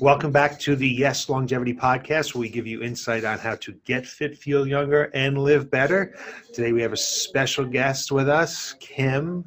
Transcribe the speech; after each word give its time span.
Welcome 0.00 0.32
back 0.32 0.58
to 0.60 0.76
the 0.76 0.88
Yes 0.88 1.28
Longevity 1.28 1.74
Podcast, 1.74 2.34
where 2.34 2.40
we 2.40 2.48
give 2.48 2.66
you 2.66 2.80
insight 2.80 3.22
on 3.26 3.38
how 3.38 3.56
to 3.56 3.72
get 3.84 4.06
fit, 4.06 4.34
feel 4.38 4.66
younger, 4.66 5.10
and 5.12 5.36
live 5.36 5.70
better. 5.70 6.16
Today 6.54 6.72
we 6.72 6.80
have 6.80 6.94
a 6.94 6.96
special 6.96 7.66
guest 7.66 8.10
with 8.10 8.26
us, 8.26 8.74
Kim. 8.80 9.44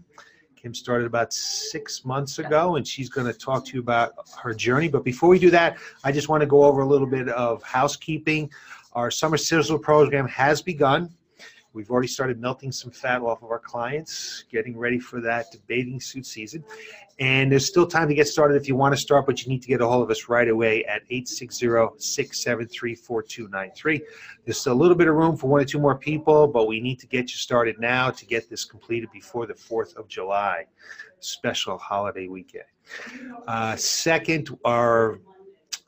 Kim 0.55 0.75
started 0.75 1.07
about 1.07 1.33
six 1.33 2.05
months 2.05 2.37
ago, 2.37 2.75
and 2.75 2.87
she's 2.87 3.09
going 3.09 3.25
to 3.25 3.33
talk 3.33 3.65
to 3.65 3.73
you 3.73 3.79
about 3.79 4.13
her 4.43 4.53
journey. 4.53 4.87
But 4.87 5.03
before 5.03 5.27
we 5.27 5.39
do 5.39 5.49
that, 5.49 5.79
I 6.03 6.11
just 6.11 6.29
want 6.29 6.41
to 6.41 6.47
go 6.47 6.65
over 6.65 6.81
a 6.81 6.87
little 6.87 7.07
bit 7.07 7.29
of 7.29 7.63
housekeeping. 7.63 8.51
Our 8.93 9.09
summer 9.09 9.37
sizzle 9.37 9.79
program 9.79 10.27
has 10.27 10.61
begun. 10.61 11.09
We've 11.73 11.89
already 11.89 12.07
started 12.07 12.39
melting 12.39 12.71
some 12.71 12.91
fat 12.91 13.23
off 13.23 13.41
of 13.41 13.49
our 13.49 13.57
clients, 13.57 14.43
getting 14.51 14.77
ready 14.77 14.99
for 14.99 15.19
that 15.21 15.47
bathing 15.65 15.99
suit 15.99 16.27
season. 16.27 16.63
And 17.19 17.51
there's 17.51 17.65
still 17.65 17.87
time 17.87 18.07
to 18.09 18.13
get 18.13 18.27
started 18.27 18.55
if 18.55 18.67
you 18.67 18.75
want 18.75 18.93
to 18.93 19.01
start, 19.01 19.25
but 19.25 19.43
you 19.43 19.49
need 19.49 19.63
to 19.63 19.67
get 19.67 19.81
a 19.81 19.87
hold 19.87 20.03
of 20.03 20.11
us 20.11 20.29
right 20.29 20.47
away 20.47 20.85
at 20.85 21.01
860-673-4293. 21.09 24.01
There's 24.45 24.59
still 24.59 24.73
a 24.73 24.75
little 24.75 24.95
bit 24.95 25.07
of 25.07 25.15
room 25.15 25.35
for 25.35 25.47
one 25.47 25.61
or 25.61 25.65
two 25.65 25.79
more 25.79 25.97
people, 25.97 26.47
but 26.47 26.67
we 26.67 26.79
need 26.79 26.99
to 26.99 27.07
get 27.07 27.31
you 27.31 27.37
started 27.37 27.79
now 27.79 28.11
to 28.11 28.25
get 28.25 28.51
this 28.51 28.65
completed 28.65 29.09
before 29.11 29.47
the 29.47 29.55
4th 29.55 29.95
of 29.95 30.07
July, 30.07 30.67
special 31.21 31.79
holiday 31.79 32.27
weekend. 32.27 32.65
Uh, 33.47 33.75
second, 33.75 34.55
our 34.63 35.17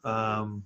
um, 0.04 0.64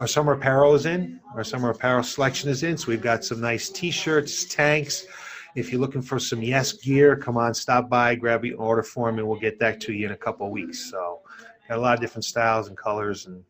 our 0.00 0.06
summer 0.06 0.32
apparel 0.32 0.74
is 0.74 0.86
in. 0.86 1.20
Our 1.34 1.44
summer 1.44 1.70
apparel 1.70 2.02
selection 2.02 2.50
is 2.50 2.62
in. 2.62 2.76
So 2.76 2.88
we've 2.88 3.02
got 3.02 3.24
some 3.24 3.40
nice 3.40 3.68
t-shirts, 3.68 4.44
tanks. 4.46 5.06
If 5.54 5.70
you're 5.70 5.80
looking 5.80 6.02
for 6.02 6.18
some 6.18 6.42
Yes 6.42 6.72
gear, 6.72 7.16
come 7.16 7.36
on, 7.36 7.54
stop 7.54 7.88
by, 7.88 8.14
grab 8.14 8.44
your 8.44 8.58
order 8.58 8.82
form, 8.82 9.18
and 9.18 9.28
we'll 9.28 9.38
get 9.38 9.58
that 9.60 9.80
to 9.82 9.92
you 9.92 10.06
in 10.06 10.12
a 10.12 10.16
couple 10.16 10.50
weeks. 10.50 10.90
So 10.90 11.20
got 11.68 11.78
a 11.78 11.80
lot 11.80 11.94
of 11.94 12.00
different 12.00 12.24
styles 12.24 12.68
and 12.68 12.76
colors 12.76 13.26
and 13.26 13.44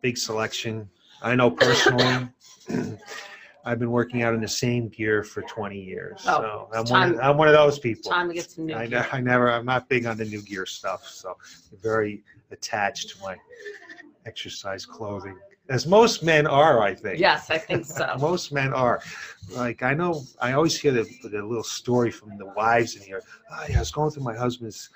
big 0.00 0.18
selection. 0.18 0.88
I 1.22 1.34
know 1.34 1.50
personally, 1.50 2.28
I've 3.64 3.78
been 3.78 3.92
working 3.92 4.22
out 4.22 4.34
in 4.34 4.40
the 4.40 4.48
same 4.48 4.88
gear 4.88 5.22
for 5.22 5.42
20 5.42 5.80
years. 5.80 6.24
Oh, 6.26 6.40
so 6.40 6.68
I'm 6.74 6.84
one, 6.86 7.14
of, 7.14 7.20
I'm 7.20 7.36
one 7.36 7.48
of 7.48 7.54
those 7.54 7.78
people. 7.78 8.10
Time 8.10 8.28
to 8.28 8.34
get 8.34 8.50
some 8.50 8.66
new 8.66 8.74
I, 8.74 8.86
gear. 8.86 9.06
I 9.12 9.20
never, 9.20 9.50
I'm 9.50 9.64
not 9.64 9.88
big 9.88 10.04
on 10.06 10.16
the 10.16 10.24
new 10.24 10.42
gear 10.42 10.66
stuff, 10.66 11.06
so 11.06 11.36
very 11.80 12.24
attached 12.50 13.10
to 13.10 13.22
my 13.22 13.36
exercise 14.26 14.84
clothing, 14.84 15.38
as 15.68 15.86
most 15.86 16.22
men 16.22 16.46
are, 16.46 16.80
I 16.82 16.94
think. 16.94 17.18
Yes, 17.18 17.50
I 17.50 17.58
think 17.58 17.84
so. 17.86 18.14
Most 18.20 18.52
men 18.52 18.72
are. 18.74 19.00
Like 19.52 19.82
I 19.82 19.94
know, 19.94 20.22
I 20.40 20.52
always 20.52 20.78
hear 20.78 20.92
the, 20.92 21.04
the 21.22 21.42
little 21.42 21.62
story 21.62 22.10
from 22.10 22.36
the 22.36 22.46
wives 22.46 22.96
in 22.96 23.02
here. 23.02 23.22
Oh, 23.50 23.64
yeah, 23.68 23.76
I 23.76 23.78
was 23.80 23.90
going 23.90 24.10
through 24.10 24.24
my 24.24 24.34
husband's 24.36 24.90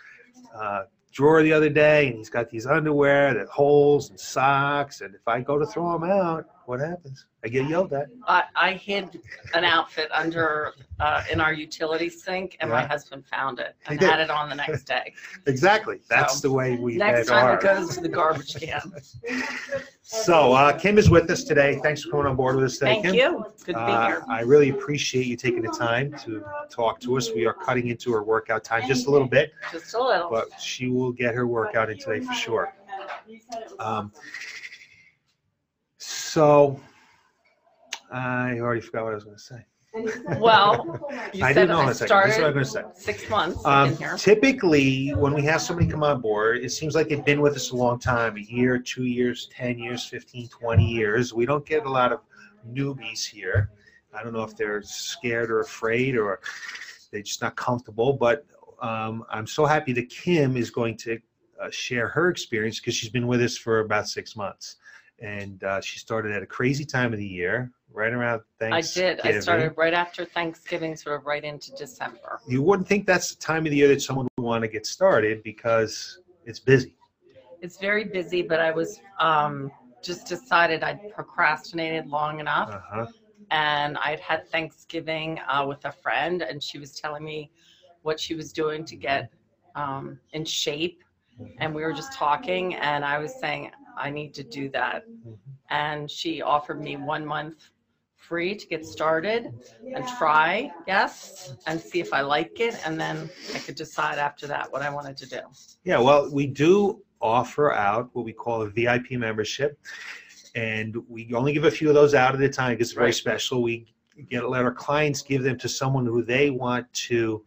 uh, 0.55 0.83
drawer 1.13 1.43
the 1.43 1.53
other 1.53 1.71
day, 1.71 2.09
and 2.09 2.17
he's 2.19 2.29
got 2.31 2.51
these 2.51 2.67
underwear 2.67 3.33
that 3.35 3.47
holes 3.49 4.11
and 4.11 4.19
socks. 4.21 5.01
And 5.01 5.15
if 5.15 5.27
I 5.27 5.41
go 5.41 5.59
to 5.59 5.67
throw 5.67 5.93
them 5.99 6.11
out, 6.11 6.47
what 6.67 6.81
happens? 6.81 7.27
I 7.45 7.49
get 7.49 7.69
yelled 7.69 7.93
at. 7.93 8.09
I, 8.27 8.43
I 8.57 8.73
hid 8.73 9.21
an 9.55 9.63
outfit 9.65 10.11
under, 10.13 10.75
uh, 10.99 11.23
in 11.31 11.41
our 11.41 11.53
utility 11.53 12.09
sink 12.09 12.57
and 12.59 12.69
my 12.71 12.85
husband 12.85 13.25
found 13.25 13.61
it 13.61 13.77
and 13.87 14.01
had 14.01 14.19
it 14.19 14.31
on 14.31 14.49
the 14.49 14.57
next 14.57 14.83
day. 14.85 15.15
Exactly. 15.47 16.01
That's 16.11 16.41
So, 16.41 16.49
the 16.49 16.55
way 16.55 16.77
we 16.77 16.97
Next 16.97 17.29
time 17.29 17.45
are. 17.47 17.55
it 17.55 17.61
goes 17.63 17.95
to 17.95 18.01
the 18.01 18.09
garbage 18.09 18.57
can. 18.57 18.93
So 20.09 20.53
uh, 20.53 20.73
Kim 20.79 20.99
is 20.99 21.11
with 21.11 21.29
us 21.31 21.43
today. 21.43 21.81
Thanks 21.83 22.05
for 22.05 22.13
coming 22.13 22.27
on 22.27 22.37
board 22.37 22.55
with 22.55 22.65
us 22.67 22.79
today, 22.79 22.93
Thank 23.03 23.07
Kim. 23.07 23.15
you. 23.17 23.45
Good 23.65 23.73
to 23.73 23.85
be 23.87 23.93
Uh, 23.93 24.07
here. 24.07 24.25
I 24.29 24.43
really 24.43 24.69
appreciate 24.69 25.27
you 25.27 25.35
taking 25.37 25.63
the 25.63 25.69
time 25.77 26.17
to 26.19 26.45
talk 26.71 27.01
to 27.01 27.17
us. 27.17 27.33
We 27.35 27.45
are 27.45 27.53
cutting 27.53 27.89
into 27.89 28.13
her 28.13 28.23
workout 28.23 28.63
time 28.63 28.87
just 28.87 29.09
a 29.09 29.11
little 29.11 29.27
bit, 29.27 29.51
Just 29.73 29.95
a 29.95 30.01
little. 30.01 30.31
but 30.31 30.61
she 30.61 30.87
will 30.87 31.11
get 31.11 31.35
her 31.35 31.49
workout 31.49 31.91
in 31.91 31.99
today 31.99 32.25
for 32.25 32.33
sure. 32.35 32.73
Um, 33.81 34.13
so 35.99 36.81
I 38.13 38.61
already 38.61 38.83
forgot 38.83 39.03
what 39.07 39.11
I 39.11 39.15
was 39.17 39.25
going 39.25 39.37
to 39.37 39.43
say. 39.43 39.67
Well, 40.39 41.31
you 41.33 41.45
I 41.45 41.53
said 41.53 41.67
do 41.67 41.73
know 41.73 41.81
in 41.83 41.89
I 41.89 41.93
second. 41.93 42.15
What 42.17 42.25
I'm 42.27 42.33
started 42.33 42.53
going 42.55 42.65
to 42.65 42.71
say. 42.71 42.83
six 42.95 43.31
months 43.31 43.65
Um, 43.65 43.91
been 43.91 43.99
here. 43.99 44.17
typically, 44.17 45.11
when 45.15 45.33
we 45.35 45.43
have 45.43 45.63
somebody 45.63 45.89
come 45.89 46.03
on 46.03 46.21
board, 46.21 46.59
it 46.59 46.71
seems 46.71 46.95
like 46.95 47.09
they've 47.09 47.25
been 47.25 47.41
with 47.41 47.55
us 47.57 47.71
a 47.71 47.77
long 47.77 47.99
time 47.99 48.37
a 48.37 48.41
year, 48.41 48.79
two 48.79 49.05
years, 49.05 49.49
10 49.53 49.79
years, 49.79 50.05
15, 50.07 50.49
20 50.49 50.85
years. 50.85 51.33
We 51.35 51.47
don't 51.47 51.65
get 51.65 51.87
a 51.87 51.91
lot 51.91 52.13
of 52.13 52.21
newbies 52.71 53.25
here. 53.25 53.71
I 54.15 54.23
don't 54.23 54.33
know 54.33 54.43
if 54.43 54.57
they're 54.57 54.83
scared 54.83 55.51
or 55.51 55.61
afraid 55.61 56.17
or 56.17 56.41
they're 57.11 57.23
just 57.23 57.43
not 57.43 57.57
comfortable, 57.57 58.13
but 58.15 58.45
um, 58.83 59.25
I'm 59.31 59.47
so 59.47 59.65
happy 59.67 59.93
that 59.95 60.09
Kim 60.11 60.57
is 60.57 60.71
going 60.71 60.97
to 60.99 61.19
uh, 61.63 61.71
share 61.71 62.09
her 62.09 62.29
experience 62.29 62.81
because 62.81 62.95
she's 62.95 63.11
been 63.11 63.27
with 63.27 63.41
us 63.43 63.57
for 63.57 63.81
about 63.81 64.09
six 64.09 64.37
months. 64.37 64.77
And 65.21 65.63
uh, 65.65 65.81
she 65.81 65.99
started 65.99 66.33
at 66.33 66.43
a 66.43 66.47
crazy 66.47 66.85
time 66.85 67.13
of 67.15 67.19
the 67.19 67.27
year, 67.27 67.73
right 67.97 68.13
around 68.13 68.43
Thanksgiving. 68.61 69.19
I 69.19 69.23
did. 69.23 69.37
I 69.37 69.41
started 69.41 69.73
right 69.77 69.95
after 69.95 70.25
Thanksgiving, 70.25 70.95
sort 70.95 71.19
of 71.19 71.27
right 71.27 71.43
into 71.43 71.73
December. 71.75 72.41
You 72.47 72.63
wouldn't 72.63 72.87
think 72.87 73.07
that's 73.07 73.35
the 73.35 73.41
time 73.41 73.65
of 73.65 73.71
the 73.71 73.79
year 73.79 73.89
that 73.89 74.03
someone 74.03 74.29
would 74.37 74.45
want 74.45 74.63
to 74.63 74.69
get 74.69 74.87
started 74.87 75.43
because 75.43 76.21
it's 76.45 76.61
busy. 76.61 76.95
It's 77.63 77.79
very 77.79 78.05
busy, 78.05 78.43
but 78.43 78.61
I 78.61 78.71
was 78.71 79.01
um, 79.19 79.73
just 80.03 80.27
decided 80.27 80.85
I'd 80.85 81.11
procrastinated 81.15 82.07
long 82.07 82.39
enough. 82.39 82.71
Uh-huh. 82.71 83.07
and 83.51 83.97
I'd 83.99 84.21
had 84.21 84.47
Thanksgiving 84.49 85.41
uh, 85.49 85.65
with 85.67 85.85
a 85.87 85.93
friend, 85.93 86.43
and 86.43 86.63
she 86.63 86.79
was 86.79 87.01
telling 87.01 87.25
me 87.25 87.51
what 88.03 88.21
she 88.21 88.35
was 88.35 88.53
doing 88.53 88.85
to 88.85 88.97
get 88.97 89.33
um, 89.75 90.19
in 90.33 90.45
shape. 90.45 91.03
And 91.59 91.75
we 91.75 91.83
were 91.83 91.93
just 91.93 92.13
talking, 92.13 92.75
and 92.77 93.05
I 93.05 93.19
was 93.19 93.39
saying, 93.39 93.71
I 93.97 94.11
need 94.11 94.35
to 94.35 94.43
do 94.43 94.69
that. 94.71 95.05
And 95.71 96.11
she 96.11 96.43
offered 96.43 96.81
me 96.81 96.97
one 96.97 97.25
month 97.25 97.71
free 98.29 98.55
to 98.55 98.67
get 98.67 98.85
started 98.85 99.53
and 99.95 100.07
try, 100.19 100.71
yes, 100.87 101.55
and 101.67 101.81
see 101.81 102.01
if 102.01 102.13
I 102.13 102.21
like 102.23 102.61
it. 102.61 102.75
And 102.85 103.01
then 103.01 103.31
I 103.55 103.59
could 103.59 103.77
decide 103.77 104.19
after 104.19 104.47
that 104.49 104.73
what 104.73 104.83
I 104.83 104.91
wanted 104.91 105.17
to 105.19 105.27
do. 105.29 105.41
Yeah, 105.85 105.99
well, 105.99 106.31
we 106.33 106.47
do 106.47 107.03
offer 107.21 107.73
out 107.73 108.11
what 108.13 108.25
we 108.25 108.33
call 108.33 108.63
a 108.63 108.69
VIP 108.69 109.13
membership, 109.13 109.79
and 110.55 110.97
we 111.09 111.33
only 111.35 111.53
give 111.53 111.65
a 111.65 111.71
few 111.71 111.89
of 111.89 111.95
those 111.95 112.15
out 112.15 112.35
at 112.35 112.41
a 112.41 112.49
time 112.49 112.73
because 112.73 112.89
it's 112.89 112.95
very 112.95 113.07
Right. 113.07 113.15
special. 113.15 113.63
We 113.63 113.87
get 114.29 114.49
let 114.49 114.63
our 114.65 114.73
clients 114.73 115.23
give 115.23 115.43
them 115.43 115.59
to 115.59 115.69
someone 115.69 116.07
who 116.07 116.23
they 116.23 116.51
want 116.51 116.91
to 117.09 117.45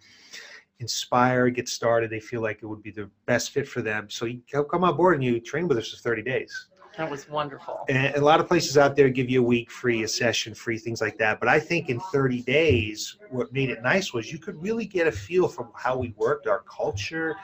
inspire, 0.79 1.49
get 1.49 1.67
started. 1.67 2.09
They 2.09 2.19
feel 2.21 2.41
like 2.41 2.59
it 2.61 2.65
would 2.67 2.81
be 2.81 2.91
the 2.91 3.09
best 3.25 3.51
fit 3.51 3.67
for 3.67 3.81
them. 3.81 4.09
So 4.09 4.25
you 4.25 4.41
come 4.71 4.83
on 4.83 4.95
board 4.95 5.15
and 5.15 5.23
you 5.23 5.39
train 5.41 5.67
with 5.67 5.77
us 5.77 5.91
for 5.91 5.97
30 5.97 6.21
days. 6.21 6.67
That 6.99 7.09
was 7.09 7.29
wonderful. 7.29 7.85
And 7.87 8.13
a 8.13 8.19
lot 8.19 8.41
of 8.41 8.47
places 8.49 8.77
out 8.77 8.97
there 8.97 9.07
give 9.07 9.29
you 9.29 9.39
a 9.39 9.43
week 9.43 9.71
free, 9.71 10.03
a 10.03 10.07
session 10.07 10.53
free, 10.53 10.77
things 10.77 10.99
like 10.99 11.17
that. 11.19 11.39
But 11.39 11.47
I 11.47 11.57
think 11.57 11.87
in 11.87 11.97
30 12.01 12.41
days, 12.41 13.15
what 13.29 13.53
made 13.53 13.69
it 13.69 13.81
nice 13.81 14.13
was 14.13 14.33
you 14.33 14.37
could 14.37 14.61
really 14.61 14.85
get 14.85 15.07
a 15.07 15.11
feel 15.13 15.47
from 15.47 15.69
how 15.73 15.95
we 15.97 16.13
worked, 16.17 16.45
our 16.45 16.59
culture, 16.69 17.37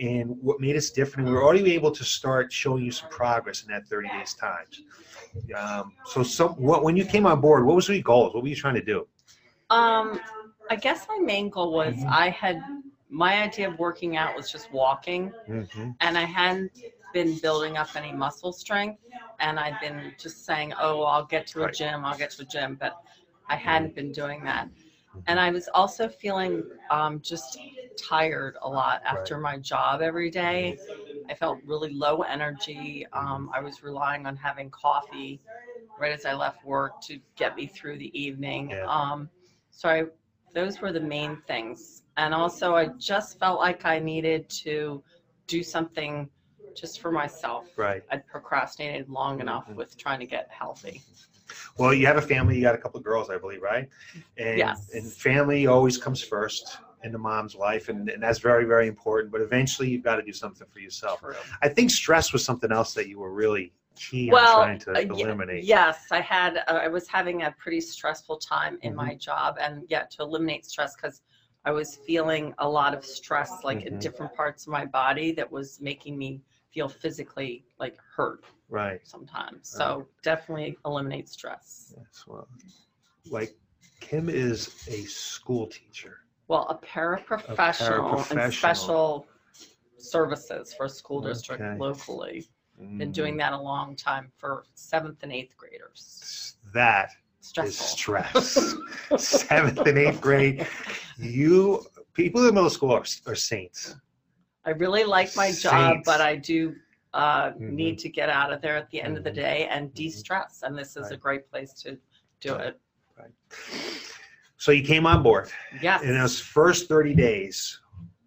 and 0.00 0.30
what 0.42 0.60
made 0.60 0.74
us 0.74 0.90
different. 0.90 1.28
And 1.28 1.28
We 1.28 1.34
were 1.40 1.44
already 1.44 1.72
able 1.72 1.92
to 1.92 2.02
start 2.02 2.52
showing 2.52 2.82
you 2.84 2.90
some 2.90 3.08
progress 3.08 3.62
in 3.62 3.68
that 3.68 3.86
30 3.86 4.08
days 4.08 4.34
times. 4.34 4.82
Um, 5.56 5.92
so, 6.04 6.24
some 6.24 6.54
what 6.54 6.82
when 6.82 6.96
you 6.96 7.04
came 7.04 7.26
on 7.26 7.40
board, 7.40 7.64
what 7.64 7.76
was 7.76 7.88
your 7.88 8.02
goals? 8.02 8.34
What 8.34 8.42
were 8.42 8.48
you 8.48 8.56
trying 8.56 8.74
to 8.74 8.82
do? 8.82 9.06
Um, 9.70 10.18
I 10.68 10.74
guess 10.74 11.06
my 11.08 11.18
main 11.18 11.48
goal 11.48 11.72
was 11.72 11.94
Mhm. 11.94 12.10
I 12.10 12.30
had 12.30 12.60
my 13.08 13.40
idea 13.44 13.68
of 13.68 13.78
working 13.78 14.16
out 14.16 14.34
was 14.34 14.50
just 14.50 14.72
walking, 14.72 15.32
Mm-hmm. 15.48 15.90
and 16.00 16.18
I 16.18 16.24
hadn't 16.24 16.72
been 17.16 17.38
building 17.38 17.78
up 17.78 17.88
any 17.96 18.12
muscle 18.12 18.52
strength, 18.52 19.00
and 19.40 19.58
I'd 19.58 19.80
been 19.80 20.12
just 20.18 20.44
saying, 20.44 20.74
"Oh, 20.78 21.02
I'll 21.02 21.24
get 21.24 21.46
to 21.52 21.64
a 21.64 21.72
gym, 21.72 22.04
I'll 22.04 22.18
get 22.18 22.30
to 22.32 22.42
a 22.42 22.44
gym," 22.44 22.76
but 22.78 22.92
I 23.48 23.56
hadn't 23.56 23.94
been 23.94 24.12
doing 24.12 24.44
that, 24.44 24.68
and 25.26 25.40
I 25.40 25.50
was 25.50 25.66
also 25.72 26.10
feeling 26.10 26.62
um, 26.90 27.22
just 27.22 27.58
tired 27.96 28.58
a 28.60 28.68
lot 28.68 29.00
after 29.06 29.38
my 29.38 29.56
job 29.56 30.02
every 30.02 30.30
day. 30.30 30.78
I 31.30 31.34
felt 31.34 31.58
really 31.64 31.90
low 31.90 32.20
energy. 32.20 33.06
Um, 33.14 33.50
I 33.56 33.60
was 33.60 33.82
relying 33.82 34.26
on 34.26 34.36
having 34.36 34.68
coffee 34.68 35.40
right 35.98 36.12
as 36.12 36.26
I 36.26 36.34
left 36.34 36.62
work 36.66 37.00
to 37.08 37.18
get 37.34 37.56
me 37.56 37.66
through 37.66 37.96
the 37.96 38.12
evening. 38.18 38.70
Yeah. 38.70 38.84
Um, 38.86 39.30
so 39.70 39.88
I, 39.88 40.04
those 40.54 40.82
were 40.82 40.92
the 40.92 41.06
main 41.16 41.38
things. 41.46 42.02
And 42.18 42.34
also, 42.34 42.74
I 42.74 42.88
just 42.98 43.38
felt 43.38 43.58
like 43.58 43.86
I 43.86 43.98
needed 43.98 44.50
to 44.64 45.02
do 45.46 45.62
something 45.62 46.28
just 46.76 47.00
for 47.00 47.10
myself. 47.10 47.66
Right. 47.76 48.02
I'd 48.10 48.26
procrastinated 48.26 49.08
long 49.08 49.40
enough 49.40 49.66
Mhm. 49.68 49.76
with 49.76 49.96
trying 49.96 50.20
to 50.20 50.26
get 50.26 50.48
healthy. 50.50 51.02
Well, 51.78 51.94
you 51.94 52.06
have 52.06 52.16
a 52.16 52.22
family. 52.22 52.56
You 52.56 52.62
got 52.62 52.74
a 52.74 52.78
couple 52.78 52.98
of 52.98 53.04
girls, 53.04 53.30
I 53.30 53.38
believe, 53.38 53.62
right? 53.62 53.88
And, 54.36 54.58
Yes. 54.58 54.90
And 54.94 55.12
family 55.12 55.66
always 55.66 55.96
comes 55.98 56.22
first 56.22 56.78
in 57.04 57.12
the 57.12 57.18
mom's 57.18 57.54
life, 57.54 57.88
and, 57.88 58.08
and 58.08 58.22
that's 58.22 58.38
very, 58.38 58.64
very 58.64 58.88
important. 58.88 59.32
But 59.32 59.40
eventually, 59.40 59.88
you've 59.90 60.02
got 60.02 60.16
to 60.16 60.22
do 60.22 60.32
something 60.32 60.66
for 60.68 60.80
yourself. 60.80 61.20
True. 61.20 61.34
I 61.62 61.68
think 61.68 61.90
stress 61.90 62.32
was 62.32 62.44
something 62.44 62.72
else 62.72 62.94
that 62.94 63.08
you 63.08 63.18
were 63.20 63.32
really 63.32 63.72
key 63.94 64.30
Well, 64.30 64.60
on 64.60 64.66
trying 64.66 64.78
to 64.80 64.92
uh, 65.12 65.14
eliminate. 65.14 65.64
Yes, 65.64 66.06
I 66.10 66.20
had. 66.20 66.58
Uh, 66.68 66.80
I 66.82 66.88
was 66.88 67.06
having 67.08 67.42
a 67.42 67.52
pretty 67.52 67.80
stressful 67.80 68.38
time 68.38 68.78
in 68.82 68.92
Mhm. 68.92 68.96
my 68.96 69.14
job, 69.14 69.56
and 69.60 69.84
yeah, 69.88 70.04
to 70.04 70.22
eliminate 70.22 70.66
stress 70.66 70.96
because 70.96 71.22
I 71.64 71.70
was 71.70 71.96
feeling 71.96 72.54
a 72.58 72.68
lot 72.68 72.94
of 72.94 73.04
stress, 73.04 73.64
like 73.64 73.82
in 73.82 73.94
Mhm. 73.94 74.00
different 74.00 74.34
parts 74.34 74.66
of 74.66 74.72
my 74.72 74.84
body, 74.84 75.32
that 75.32 75.50
was 75.50 75.80
making 75.80 76.16
me 76.18 76.40
feel 76.76 76.88
physically 76.90 77.64
like 77.78 77.96
hurt 78.14 78.44
Right. 78.68 79.00
sometimes. 79.04 79.60
So 79.70 80.06
definitely 80.22 80.76
eliminate 80.84 81.26
stress. 81.28 81.94
Yes, 81.96 82.24
well, 82.26 82.48
like 83.30 83.56
Kim 84.00 84.28
is 84.28 84.84
a 84.88 85.04
school 85.04 85.66
teacher. 85.68 86.18
Well, 86.48 86.66
a 86.68 86.74
paraprofessional 86.86 88.30
and 88.30 88.38
paraprofessional. 88.38 88.52
special 88.52 89.26
services 89.96 90.74
for 90.74 90.84
a 90.84 90.88
school 90.88 91.22
district 91.22 91.62
Okay. 91.62 91.78
locally. 91.78 92.46
Been 92.98 93.08
Mm, 93.10 93.14
doing 93.14 93.36
that 93.38 93.54
a 93.54 93.58
long 93.58 93.96
time 93.96 94.30
for 94.36 94.66
seventh 94.74 95.22
and 95.22 95.32
eighth 95.32 95.56
graders. 95.56 96.56
That 96.74 97.08
is 97.08 97.14
Stressful. 97.40 97.86
stress. 97.86 98.74
Seventh 99.16 99.86
and 99.86 99.96
eighth 99.96 100.20
grade, 100.20 100.66
you 101.16 101.86
people 102.12 102.46
in 102.46 102.54
middle 102.54 102.68
school 102.68 102.92
are, 102.92 103.04
are 103.26 103.34
saints. 103.34 103.96
I 104.66 104.70
really 104.70 105.04
like 105.04 105.34
my 105.36 105.52
job, 105.52 105.98
but 106.04 106.20
I 106.20 106.36
do 106.36 106.74
uh, 107.14 107.52
Mhm. 107.52 107.70
need 107.70 107.98
to 108.00 108.10
get 108.10 108.28
out 108.28 108.52
of 108.52 108.60
there 108.60 108.76
at 108.76 108.90
the 108.90 109.00
end 109.00 109.16
of 109.16 109.24
the 109.24 109.30
Mhm. 109.30 109.36
day 109.36 109.68
and 109.70 109.94
de-stress. 109.94 110.62
And 110.62 110.76
this 110.76 110.98
is 110.98 111.10
a 111.10 111.16
great 111.16 111.48
place 111.50 111.72
to 111.82 111.98
do 112.40 112.54
Right. 112.56 112.74
it. 112.74 112.80
So 114.58 114.70
you 114.72 114.82
came 114.84 115.06
on 115.06 115.22
board. 115.22 115.50
Yes. 115.80 116.02
In 116.02 116.18
those 116.18 116.38
first 116.38 116.88
30 116.88 117.14
days, 117.14 117.80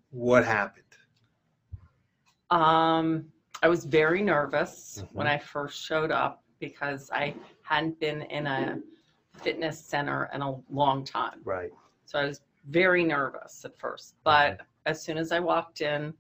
what 0.10 0.44
happened? 0.44 0.86
Um, 2.50 3.32
I 3.62 3.68
was 3.68 3.86
very 3.86 4.24
nervous 4.24 5.04
when 5.12 5.28
Mhm. 5.28 5.32
I 5.32 5.38
first 5.38 5.84
showed 5.84 6.10
up 6.10 6.44
because 6.60 7.12
I 7.12 7.36
hadn't 7.62 8.00
been 8.00 8.24
in 8.24 8.48
a 8.48 8.82
fitness 9.44 9.80
center 9.80 10.30
in 10.34 10.42
a 10.42 10.60
long 10.72 11.04
time. 11.04 11.42
Right. 11.44 11.72
So 12.06 12.18
I 12.18 12.26
was 12.26 12.42
very 12.66 13.04
nervous 13.04 13.64
at 13.66 13.78
first, 13.78 14.16
but 14.24 14.62
as 14.86 15.02
soon 15.04 15.18
as 15.20 15.32
I 15.32 15.40
walked 15.40 15.82
in, 15.82 16.18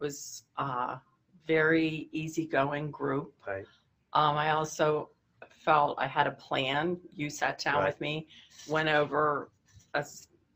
was 0.00 0.44
a 0.56 0.98
very 1.46 2.08
easygoing 2.12 2.90
group. 2.90 3.32
Right. 3.46 3.66
Um, 4.12 4.36
I 4.36 4.50
also 4.50 5.10
felt 5.48 5.98
I 5.98 6.06
had 6.06 6.26
a 6.26 6.32
plan. 6.32 6.98
You 7.14 7.30
sat 7.30 7.58
down 7.58 7.76
Right. 7.76 7.86
with 7.88 8.00
me, 8.00 8.26
went 8.68 8.88
over 8.88 9.50
a 9.94 10.04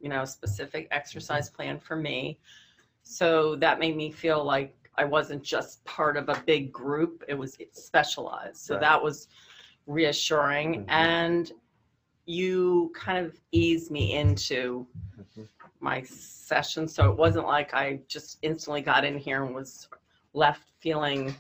you 0.00 0.08
know 0.08 0.24
specific 0.24 0.88
exercise 0.90 1.48
Mm-hmm. 1.48 1.56
plan 1.56 1.78
for 1.78 1.96
me. 1.96 2.38
So 3.02 3.56
that 3.56 3.78
made 3.78 3.96
me 3.96 4.10
feel 4.10 4.44
like 4.44 4.74
I 4.96 5.04
wasn't 5.04 5.42
just 5.42 5.84
part 5.84 6.16
of 6.16 6.28
a 6.28 6.42
big 6.46 6.72
group. 6.72 7.22
It 7.28 7.34
was 7.34 7.56
specialized. 7.72 8.58
So 8.58 8.74
Right. 8.74 8.80
that 8.82 9.02
was 9.02 9.28
reassuring. 9.86 10.84
Mhm. 10.84 10.88
And 10.88 11.52
you 12.26 12.92
kind 12.94 13.24
of 13.24 13.40
eased 13.52 13.90
me 13.90 14.14
into 14.16 14.86
Mhm. 15.18 15.48
My 15.80 16.02
session. 16.02 16.86
So 16.88 17.10
it 17.10 17.16
wasn't 17.16 17.46
like 17.46 17.74
I 17.74 18.00
just 18.08 18.38
instantly 18.42 18.80
got 18.82 19.04
in 19.04 19.18
here 19.18 19.44
and 19.44 19.54
was 19.54 19.88
left 20.34 20.62
feeling 20.80 21.34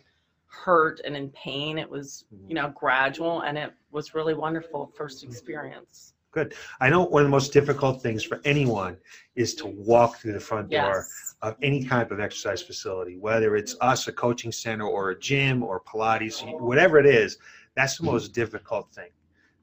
hurt 0.46 1.00
and 1.04 1.16
in 1.16 1.28
pain. 1.30 1.78
It 1.78 1.88
was, 1.88 2.24
you 2.48 2.54
know, 2.54 2.72
gradual 2.74 3.42
and 3.42 3.56
it 3.56 3.72
was 3.90 4.14
really 4.14 4.34
wonderful 4.34 4.92
first 4.96 5.22
experience. 5.24 6.14
Good. 6.32 6.54
I 6.80 6.88
know 6.90 7.02
one 7.02 7.22
of 7.22 7.26
the 7.26 7.30
most 7.30 7.52
difficult 7.52 8.02
things 8.02 8.22
for 8.22 8.40
anyone 8.44 8.96
is 9.34 9.54
to 9.56 9.66
walk 9.66 10.18
through 10.18 10.34
the 10.34 10.40
front 10.40 10.70
door 10.70 10.78
Yes. 10.78 11.34
of 11.42 11.56
any 11.62 11.84
type 11.84 12.12
of 12.12 12.20
exercise 12.20 12.62
facility, 12.62 13.16
whether 13.16 13.56
it's 13.56 13.74
us, 13.80 14.06
a 14.06 14.12
coaching 14.12 14.52
center, 14.52 14.86
or 14.86 15.10
a 15.10 15.18
gym, 15.18 15.64
or 15.64 15.80
Pilates, 15.80 16.40
whatever 16.60 16.98
it 16.98 17.06
is. 17.06 17.38
That's 17.74 17.98
the 17.98 18.04
most 18.04 18.32
difficult 18.32 18.92
thing. 18.92 19.10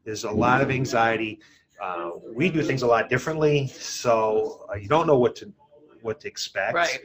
There's 0.04 0.26
a 0.26 0.32
lot 0.32 0.62
of 0.62 0.70
anxiety. 0.70 1.40
Uh, 1.82 2.12
we 2.34 2.50
do 2.50 2.64
things 2.64 2.82
a 2.82 2.88
lot 2.88 3.10
differently, 3.10 3.68
so 3.68 4.66
uh, 4.72 4.76
you 4.76 4.88
don't 4.88 5.06
know 5.06 5.18
what 5.18 5.36
to 5.36 5.54
what 6.02 6.20
to 6.22 6.28
expect. 6.28 6.74
Right. 6.74 7.00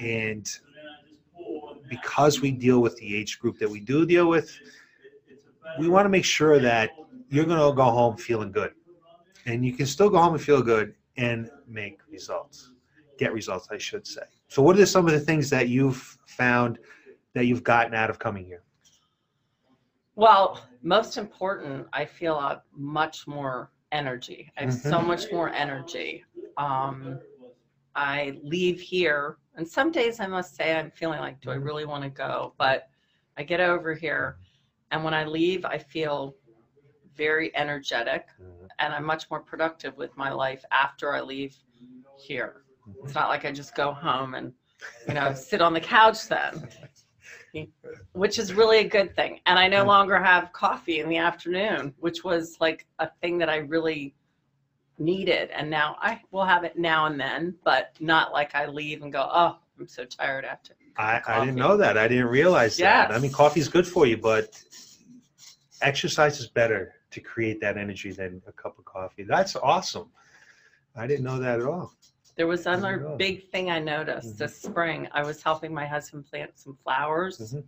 And 0.00 0.48
because 1.88 2.40
we 2.40 2.50
deal 2.50 2.80
with 2.80 2.96
the 2.96 3.14
age 3.14 3.38
group 3.38 3.58
that 3.58 3.68
we 3.68 3.80
do 3.80 4.06
deal 4.06 4.28
with, 4.28 4.58
we 5.78 5.88
want 5.88 6.04
to 6.04 6.08
make 6.08 6.24
sure 6.24 6.58
that 6.58 6.90
you're 7.28 7.44
going 7.44 7.58
to 7.58 7.76
go 7.76 7.84
home 7.84 8.16
feeling 8.16 8.52
good. 8.52 8.72
And 9.46 9.64
you 9.64 9.72
can 9.72 9.86
still 9.86 10.10
go 10.10 10.18
home 10.18 10.34
and 10.34 10.42
feel 10.42 10.62
good 10.62 10.94
and 11.16 11.50
make 11.68 12.00
results, 12.10 12.72
get 13.18 13.32
results, 13.32 13.68
I 13.70 13.78
should 13.78 14.06
say. 14.06 14.22
So, 14.48 14.62
what 14.62 14.78
are 14.78 14.86
some 14.86 15.06
of 15.06 15.12
the 15.12 15.20
things 15.20 15.50
that 15.50 15.68
you've 15.68 16.18
found 16.26 16.78
that 17.34 17.46
you've 17.46 17.62
gotten 17.62 17.94
out 17.94 18.10
of 18.10 18.18
coming 18.18 18.44
here? 18.44 18.62
Well, 20.14 20.60
most 20.82 21.18
important, 21.18 21.86
I 21.92 22.04
feel 22.04 22.36
a 22.36 22.62
much 22.74 23.26
more 23.26 23.70
energy. 23.92 24.52
I 24.56 24.62
have 24.62 24.74
so 24.74 24.98
mm-hmm. 24.98 25.06
much 25.06 25.30
more 25.32 25.50
energy. 25.50 26.24
Um, 26.56 27.20
I 27.94 28.38
leave 28.42 28.80
here, 28.80 29.38
and 29.54 29.66
some 29.66 29.90
days 29.90 30.20
I 30.20 30.26
must 30.26 30.54
say 30.56 30.76
I'm 30.76 30.90
feeling 30.90 31.20
like, 31.20 31.40
do 31.40 31.50
I 31.50 31.54
mm-hmm. 31.54 31.64
really 31.64 31.86
want 31.86 32.04
to 32.04 32.10
go? 32.10 32.54
But 32.58 32.88
I 33.36 33.42
get 33.42 33.60
over 33.60 33.94
here, 33.94 34.36
and 34.90 35.02
when 35.04 35.14
I 35.14 35.24
leave, 35.24 35.64
I 35.64 35.78
feel 35.78 36.34
very 37.16 37.54
energetic, 37.56 38.26
mm-hmm. 38.40 38.66
and 38.78 38.94
I'm 38.94 39.04
much 39.04 39.30
more 39.30 39.40
productive 39.40 39.96
with 39.96 40.16
my 40.16 40.30
life 40.30 40.64
after 40.70 41.14
I 41.14 41.20
leave 41.20 41.56
here. 42.18 42.62
It's 43.02 43.14
not 43.14 43.28
like 43.28 43.44
I 43.44 43.52
just 43.52 43.74
go 43.74 43.92
home 43.92 44.34
and, 44.34 44.52
you 45.08 45.14
know, 45.14 45.34
sit 45.34 45.60
on 45.60 45.72
the 45.72 45.80
couch 45.80 46.28
then, 46.28 46.68
which 48.12 48.38
is 48.38 48.52
really 48.52 48.78
a 48.78 48.88
good 48.88 49.14
thing. 49.14 49.40
And 49.46 49.58
I 49.58 49.68
no 49.68 49.84
mm. 49.84 49.88
longer 49.88 50.18
have 50.18 50.52
coffee 50.52 51.00
in 51.00 51.08
the 51.08 51.18
afternoon, 51.18 51.94
which 51.98 52.24
was 52.24 52.56
like 52.60 52.86
a 52.98 53.08
thing 53.20 53.38
that 53.38 53.48
I 53.48 53.58
really 53.58 54.14
needed. 54.98 55.50
And 55.50 55.70
now 55.70 55.96
I 56.00 56.20
will 56.30 56.44
have 56.44 56.64
it 56.64 56.78
now 56.78 57.06
and 57.06 57.18
then, 57.18 57.54
but 57.64 57.92
not 58.00 58.32
like 58.32 58.54
I 58.54 58.66
leave 58.66 59.02
and 59.02 59.12
go, 59.12 59.28
oh, 59.30 59.58
I'm 59.78 59.88
so 59.88 60.04
tired 60.04 60.44
after. 60.44 60.74
I, 60.96 61.20
I 61.26 61.40
didn't 61.40 61.56
know 61.56 61.76
that. 61.76 61.98
I 61.98 62.08
didn't 62.08 62.28
realize 62.28 62.76
that. 62.78 63.10
I 63.10 63.14
mean, 63.16 63.24
Yes. 63.24 63.34
coffee's 63.34 63.68
good 63.68 63.86
for 63.86 64.06
you, 64.06 64.16
but 64.16 64.62
exercise 65.82 66.40
is 66.40 66.48
better 66.48 66.94
to 67.10 67.20
create 67.20 67.60
that 67.60 67.76
energy 67.76 68.12
than 68.12 68.42
a 68.46 68.52
cup 68.52 68.78
of 68.78 68.84
coffee. 68.84 69.24
That's 69.24 69.56
awesome. 69.56 70.08
I 70.96 71.06
didn't 71.06 71.24
know 71.24 71.38
that 71.38 71.60
at 71.60 71.66
all. 71.66 71.92
There 72.36 72.46
was 72.46 72.66
Yeah. 72.66 72.74
another 72.74 73.14
big 73.16 73.48
thing 73.50 73.70
I 73.70 73.78
noticed 73.78 74.38
this 74.38 74.60
spring. 74.60 75.08
I 75.12 75.22
was 75.24 75.42
helping 75.42 75.72
my 75.72 75.86
husband 75.86 76.26
plant 76.30 76.58
some 76.58 76.76
flowers. 76.82 77.38
Mhm. 77.54 77.64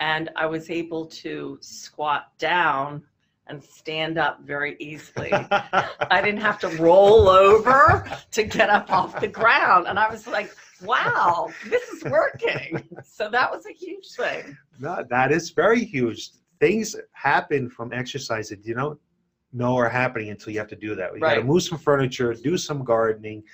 and 0.00 0.30
I 0.34 0.46
was 0.46 0.68
able 0.68 1.06
to 1.06 1.58
squat 1.60 2.36
down 2.36 3.04
and 3.46 3.62
stand 3.62 4.18
up 4.18 4.40
very 4.40 4.74
easily. 4.80 5.30
I 5.32 6.20
didn't 6.20 6.40
have 6.40 6.58
to 6.60 6.68
roll 6.82 7.28
over 7.28 8.04
to 8.32 8.42
get 8.42 8.68
up 8.68 8.90
off 8.90 9.20
the 9.20 9.28
ground. 9.28 9.86
And 9.86 10.00
I 10.00 10.10
was 10.10 10.26
like, 10.26 10.50
wow, 10.82 11.50
this 11.68 11.88
is 11.90 12.02
working. 12.04 12.88
So 13.04 13.28
that 13.30 13.48
was 13.52 13.64
a 13.66 13.72
huge 13.72 14.10
thing. 14.16 14.56
No, 14.80 15.04
that 15.08 15.30
is 15.30 15.50
very 15.50 15.84
huge. 15.84 16.30
Things 16.58 16.96
happen 17.12 17.70
from 17.70 17.92
exercise 17.92 18.48
that 18.48 18.64
you 18.66 18.74
don't 18.74 18.98
know 19.52 19.76
are 19.76 19.88
happening 19.88 20.30
until 20.30 20.52
you 20.52 20.58
have 20.58 20.68
to 20.68 20.76
do 20.76 20.96
that. 20.96 21.14
You 21.14 21.20
got 21.20 21.34
to 21.34 21.40
Right. 21.40 21.46
move 21.46 21.62
some 21.62 21.78
furniture, 21.78 22.34
do 22.34 22.56
some 22.58 22.82
gardening, 22.82 23.44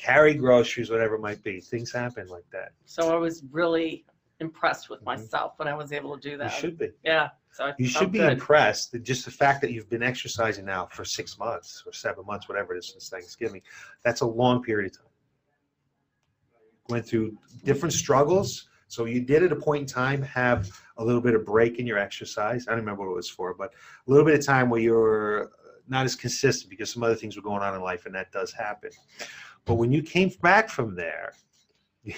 carry 0.00 0.34
groceries, 0.34 0.90
whatever 0.90 1.16
it 1.16 1.20
might 1.20 1.42
be. 1.44 1.60
Things 1.60 1.92
happen 1.92 2.26
like 2.28 2.48
that. 2.52 2.72
So 2.86 3.14
I 3.14 3.18
was 3.18 3.44
really 3.50 4.06
impressed 4.40 4.88
with 4.88 5.00
Mhm. 5.00 5.04
myself 5.06 5.58
when 5.58 5.68
I 5.68 5.74
was 5.74 5.92
able 5.92 6.16
to 6.16 6.30
do 6.30 6.38
that. 6.38 6.44
You 6.54 6.60
should 6.60 6.78
be. 6.78 6.90
Yeah. 7.04 7.28
So 7.52 7.66
I 7.66 7.74
You 7.78 7.86
should 7.86 8.10
be 8.10 8.18
good. 8.20 8.32
impressed 8.32 8.92
that 8.92 9.02
just 9.02 9.26
the 9.26 9.30
fact 9.30 9.60
that 9.60 9.72
you've 9.72 9.90
been 9.90 10.02
exercising 10.02 10.64
now 10.64 10.86
for 10.86 11.04
six 11.04 11.38
months 11.38 11.82
or 11.84 11.92
seven 11.92 12.24
months, 12.24 12.48
whatever 12.48 12.74
it 12.74 12.78
is 12.78 12.88
since 12.90 13.10
Thanksgiving. 13.10 13.60
That's 14.02 14.22
a 14.22 14.26
long 14.26 14.62
period 14.62 14.92
of 14.92 14.96
time. 14.98 15.06
Went 16.88 17.06
through 17.06 17.36
different 17.64 17.92
struggles. 17.92 18.68
So 18.88 19.04
you 19.04 19.20
did 19.20 19.42
at 19.42 19.52
a 19.52 19.56
point 19.56 19.82
in 19.82 19.86
time 19.86 20.22
have 20.22 20.68
a 20.96 21.04
little 21.04 21.20
bit 21.20 21.34
of 21.34 21.44
break 21.44 21.78
in 21.78 21.86
your 21.86 21.98
exercise. 21.98 22.66
I 22.66 22.70
don't 22.70 22.80
remember 22.80 23.02
what 23.04 23.12
it 23.12 23.16
was 23.16 23.28
for, 23.28 23.52
but 23.54 23.72
a 23.74 24.10
little 24.10 24.24
bit 24.24 24.38
of 24.38 24.44
time 24.44 24.70
where 24.70 24.80
you're 24.80 25.50
not 25.86 26.04
as 26.04 26.16
consistent 26.16 26.70
because 26.70 26.90
some 26.92 27.02
other 27.02 27.14
things 27.16 27.36
were 27.36 27.42
going 27.42 27.62
on 27.62 27.74
in 27.74 27.80
life, 27.82 28.06
and 28.06 28.14
that 28.14 28.30
does 28.32 28.52
happen. 28.52 28.90
But 29.64 29.74
when 29.74 29.92
you 29.92 30.02
came 30.02 30.30
back 30.42 30.68
from 30.68 30.94
there, 30.94 31.32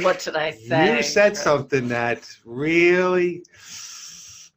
What 0.00 0.20
did 0.20 0.36
I 0.36 0.50
say? 0.68 0.96
you 0.96 1.02
said 1.02 1.36
something 1.36 1.88
that 1.88 2.28
really 2.44 3.44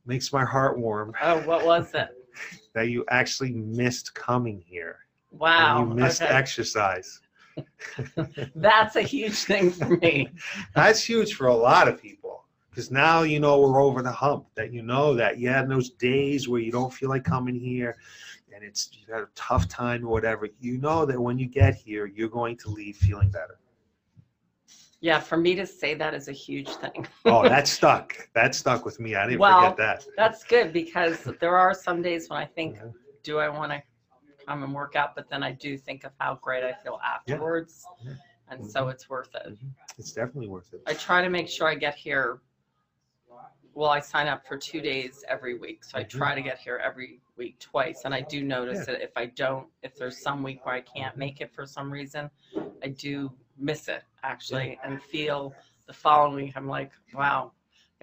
makes 0.06 0.32
my 0.32 0.46
heart 0.46 0.78
warm. 0.78 1.14
Oh, 1.22 1.40
what 1.42 1.66
was 1.66 1.94
it? 1.94 2.10
That 2.74 2.90
you 2.90 3.06
actually 3.10 3.54
missed 3.54 4.14
coming 4.14 4.62
here. 4.68 4.98
Wow. 5.32 5.80
you 5.80 5.86
missed 5.96 6.22
okay. 6.22 6.34
exercise. 6.34 7.22
That's 8.54 8.98
a 8.98 9.02
huge 9.02 9.46
thing 9.46 9.72
for 9.72 9.96
me. 9.96 10.28
That's 10.76 11.02
huge 11.02 11.36
for 11.36 11.48
a 11.48 11.56
lot 11.56 11.88
of 11.88 12.02
people 12.02 12.44
because 12.70 12.92
now 12.92 13.22
you 13.22 13.40
know 13.40 13.62
we're 13.62 13.82
over 13.82 14.02
the 14.02 14.12
hump. 14.12 14.48
That 14.56 14.74
you 14.74 14.82
know 14.82 15.14
that 15.16 15.40
yeah, 15.40 15.64
in 15.64 15.70
those 15.70 15.92
days 15.92 16.50
where 16.50 16.60
you 16.60 16.74
don't 16.74 16.94
feel 16.94 17.08
like 17.08 17.24
coming 17.24 17.56
here, 17.56 17.96
and 18.56 18.64
it's 18.64 18.90
you've 18.94 19.10
had 19.10 19.24
a 19.24 19.28
tough 19.36 19.68
time 19.68 20.06
or 20.06 20.10
whatever. 20.10 20.48
You 20.60 20.78
know 20.78 21.06
that 21.06 21.20
when 21.20 21.38
you 21.38 21.46
get 21.46 21.76
here, 21.76 22.06
you're 22.06 22.30
going 22.30 22.56
to 22.58 22.70
leave 22.70 22.96
feeling 22.96 23.30
better. 23.30 23.60
Yeah, 25.02 25.20
for 25.20 25.38
me 25.38 25.54
to 25.56 25.66
say 25.68 25.94
that 25.96 26.14
is 26.14 26.30
a 26.30 26.32
huge 26.32 26.70
thing. 26.78 27.06
Oh, 27.26 27.44
that 27.50 27.68
stuck. 27.68 28.16
That 28.34 28.56
stuck 28.56 28.86
with 28.86 29.00
me. 29.00 29.16
I 29.16 29.28
didn't 29.28 29.40
Well, 29.42 29.62
forget 29.62 29.78
that. 29.78 30.08
That's 30.16 30.44
good 30.46 30.72
because 30.72 31.28
there 31.42 31.58
are 31.58 31.74
some 31.74 32.02
days 32.02 32.30
when 32.30 32.40
I 32.40 32.46
think, 32.46 32.78
Mhm. 32.78 32.94
do 33.24 33.40
I 33.40 33.50
want 33.50 33.72
to 33.74 33.84
come 34.48 34.64
and 34.64 34.74
work 34.74 34.96
out? 34.96 35.16
But 35.16 35.30
then 35.30 35.44
I 35.44 35.52
do 35.52 35.78
think 35.78 36.06
of 36.06 36.14
how 36.20 36.36
great 36.42 36.64
I 36.64 36.74
feel 36.74 37.00
afterwards. 37.06 37.86
Yeah. 38.04 38.14
and 38.50 38.66
so 38.66 38.90
it's 38.90 39.10
worth 39.10 39.34
it. 39.36 39.58
It's 39.98 40.12
definitely 40.14 40.48
worth 40.48 40.72
it. 40.74 40.82
I 40.86 40.94
try 40.94 41.22
to 41.24 41.30
make 41.30 41.50
sure 41.50 41.68
I 41.68 41.74
get 41.76 41.96
here. 41.96 42.40
Well, 43.76 43.90
I 43.90 44.00
sign 44.00 44.28
up 44.30 44.48
for 44.48 44.56
two 44.58 44.80
days 44.80 45.26
every 45.28 45.58
week, 45.58 45.84
so 45.84 45.98
I 45.98 46.06
Mhm. 46.06 46.10
try 46.10 46.34
to 46.34 46.42
get 46.42 46.58
here 46.58 46.78
every 46.78 47.20
week 47.36 47.60
twice. 47.60 48.06
And 48.06 48.16
I 48.16 48.22
do 48.22 48.42
notice 48.42 48.86
that 48.86 49.02
if 49.02 49.12
I 49.18 49.26
don't, 49.26 49.70
if 49.84 49.96
there's 49.98 50.18
some 50.18 50.44
week 50.44 50.66
where 50.66 50.76
I 50.76 50.80
can't 50.80 51.18
make 51.18 51.42
it 51.42 51.54
for 51.54 51.66
some 51.66 51.92
reason, 51.92 52.32
I 52.82 52.88
do 52.88 53.38
miss 53.58 53.90
it 53.90 54.06
actually, 54.24 54.80
and 54.82 55.04
feel 55.04 55.54
the 55.88 55.94
following 55.94 56.36
week 56.36 56.54
I'm 56.56 56.70
like, 56.70 56.94
wow, 57.14 57.52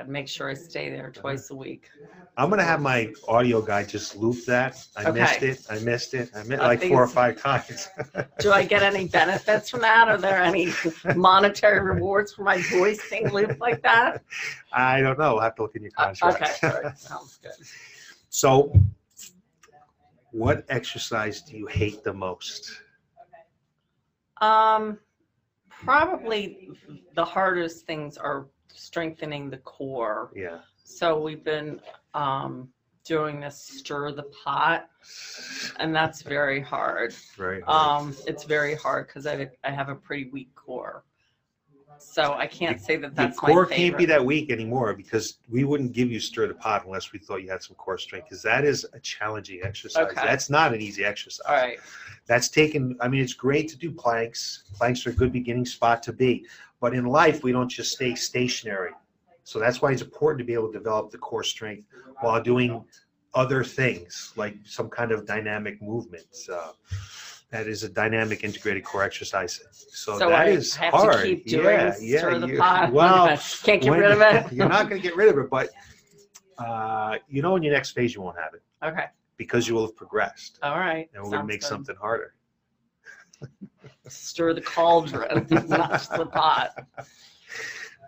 got 0.02 0.06
to 0.06 0.12
make 0.12 0.28
sure 0.28 0.48
I 0.50 0.54
stay 0.54 0.90
there 0.90 1.10
twice 1.10 1.50
a 1.50 1.54
week. 1.54 1.88
I'm 2.36 2.48
gonna 2.50 2.64
have 2.64 2.80
my 2.80 3.12
audio 3.28 3.60
guy 3.60 3.84
just 3.84 4.16
loop 4.16 4.44
that. 4.46 4.82
I 4.96 5.10
missed 5.10 5.42
it. 5.42 5.66
I 5.70 5.78
missed 5.80 6.14
it. 6.14 6.30
I 6.34 6.42
missed 6.44 6.62
I 6.62 6.66
like 6.66 6.80
think 6.80 6.92
four 6.92 7.02
or 7.02 7.04
it's- 7.04 7.14
five 7.14 7.40
times. 7.40 7.88
Do 8.40 8.50
I 8.52 8.64
get 8.64 8.82
any 8.82 9.06
benefits 9.06 9.68
from 9.70 9.80
that? 9.82 10.08
Are 10.08 10.16
there 10.18 10.42
any 10.42 10.72
monetary 11.14 11.80
rewards 11.80 12.32
for 12.32 12.42
my 12.42 12.60
voice 12.62 13.00
being 13.10 13.30
looped 13.30 13.60
like 13.60 13.82
that? 13.82 14.22
I 14.72 15.00
don't 15.02 15.18
know. 15.18 15.36
I'll 15.36 15.40
have 15.40 15.54
to 15.56 15.62
look 15.62 15.76
in 15.76 15.82
your 15.82 15.92
Uh, 15.98 16.06
contract. 16.14 16.64
Okay, 16.64 16.88
sounds 16.96 17.38
good. 17.42 17.52
So, 18.30 18.72
what 20.30 20.64
exercise 20.70 21.42
do 21.42 21.56
you 21.56 21.66
hate 21.66 22.02
the 22.02 22.14
most? 22.14 22.72
Um, 24.40 24.98
probably 25.68 26.70
the 27.14 27.24
hardest 27.24 27.84
things 27.86 28.16
are 28.16 28.46
strengthening 28.74 29.50
the 29.50 29.58
core. 29.58 30.30
Yeah. 30.34 30.58
So 30.84 31.20
we've 31.20 31.44
been 31.44 31.80
um, 32.14 32.68
doing 33.04 33.40
this 33.40 33.58
stir 33.58 34.12
the 34.12 34.24
pot, 34.44 34.88
and 35.78 35.94
that's 35.94 36.22
very 36.22 36.60
hard. 36.60 37.14
Right. 37.38 37.62
Um, 37.66 38.14
it's 38.26 38.44
very 38.44 38.74
hard 38.74 39.06
because 39.06 39.26
I 39.26 39.50
I 39.64 39.70
have 39.70 39.88
a 39.88 39.94
pretty 39.94 40.30
weak 40.30 40.54
core. 40.54 41.04
So 41.98 42.34
I 42.34 42.46
can't 42.46 42.80
say 42.80 42.96
that 42.96 43.14
the 43.14 43.22
that's 43.22 43.38
core 43.38 43.48
my 43.48 43.68
favorite. 43.68 43.76
can't 43.76 43.98
be 43.98 44.04
that 44.06 44.24
weak 44.24 44.50
anymore 44.50 44.94
because 44.94 45.38
we 45.48 45.64
wouldn't 45.64 45.92
give 45.92 46.10
you 46.10 46.20
stir 46.20 46.48
the 46.48 46.54
pot 46.54 46.84
unless 46.84 47.12
we 47.12 47.18
thought 47.18 47.42
you 47.42 47.50
had 47.50 47.62
some 47.62 47.76
core 47.76 47.98
strength 47.98 48.28
because 48.28 48.42
that 48.42 48.64
is 48.64 48.86
a 48.92 49.00
challenging 49.00 49.60
exercise. 49.62 50.06
Okay. 50.06 50.26
That's 50.26 50.50
not 50.50 50.74
an 50.74 50.80
easy 50.80 51.04
exercise. 51.04 51.44
All 51.46 51.54
right. 51.54 51.78
That's 52.26 52.48
taken. 52.48 52.96
I 53.00 53.08
mean, 53.08 53.22
it's 53.22 53.34
great 53.34 53.68
to 53.68 53.78
do 53.78 53.90
planks. 53.90 54.64
Planks 54.74 55.06
are 55.06 55.10
a 55.10 55.14
good 55.14 55.32
beginning 55.32 55.66
spot 55.66 56.02
to 56.04 56.12
be, 56.12 56.46
but 56.82 56.92
in 56.94 57.06
life 57.06 57.42
we 57.44 57.52
don't 57.52 57.68
just 57.68 57.92
stay 57.92 58.14
stationary. 58.16 58.90
So 59.44 59.58
that's 59.60 59.80
why 59.80 59.92
it's 59.92 60.02
important 60.02 60.40
to 60.40 60.44
be 60.44 60.52
able 60.52 60.66
to 60.72 60.78
develop 60.78 61.10
the 61.12 61.18
core 61.18 61.44
strength 61.44 61.86
while 62.20 62.42
doing 62.42 62.84
other 63.34 63.62
things 63.64 64.32
like 64.36 64.56
some 64.64 64.90
kind 64.90 65.12
of 65.12 65.24
dynamic 65.24 65.80
movements. 65.80 66.48
Uh, 66.48 66.72
that 67.50 67.66
is 67.68 67.82
a 67.84 67.88
dynamic 67.88 68.42
integrated 68.44 68.82
core 68.82 69.02
exercise. 69.04 69.60
So, 69.70 70.18
So 70.18 70.30
that 70.30 70.40
I 70.40 70.48
is 70.48 70.74
have 70.74 70.92
to 70.92 70.96
hard. 70.98 71.22
keep 71.24 71.46
doing 71.46 71.64
yeah, 71.66 71.94
yeah. 72.00 72.38
the 72.38 72.48
you- 72.48 72.58
pot. 72.58 72.92
Well, 73.00 73.26
can't 73.62 73.80
get 73.80 73.90
when- 73.90 74.00
rid 74.00 74.10
of 74.10 74.20
it. 74.20 74.52
you're 74.56 74.68
not 74.68 74.88
going 74.88 75.00
to 75.00 75.06
get 75.08 75.16
rid 75.16 75.28
of 75.28 75.38
it, 75.38 75.48
but 75.50 75.70
uh, 76.58 77.18
you 77.28 77.42
know, 77.42 77.54
in 77.56 77.62
your 77.62 77.72
next 77.74 77.90
phase, 77.92 78.14
you 78.14 78.22
won't 78.22 78.38
have 78.38 78.54
it 78.54 78.62
Okay. 78.84 79.06
because 79.36 79.68
you 79.68 79.74
will 79.74 79.86
have 79.86 79.96
progressed, 79.96 80.58
All 80.62 80.78
right. 80.78 81.08
and 81.14 81.22
we're 81.22 81.30
going 81.30 81.42
to 81.42 81.46
make 81.46 81.60
good. 81.60 81.68
something 81.68 81.96
harder. 81.96 82.34
Stir 84.12 84.54
the 84.54 84.60
cauldron, 84.60 85.46
not 85.68 86.08
the 86.16 86.26
pot. 86.26 86.86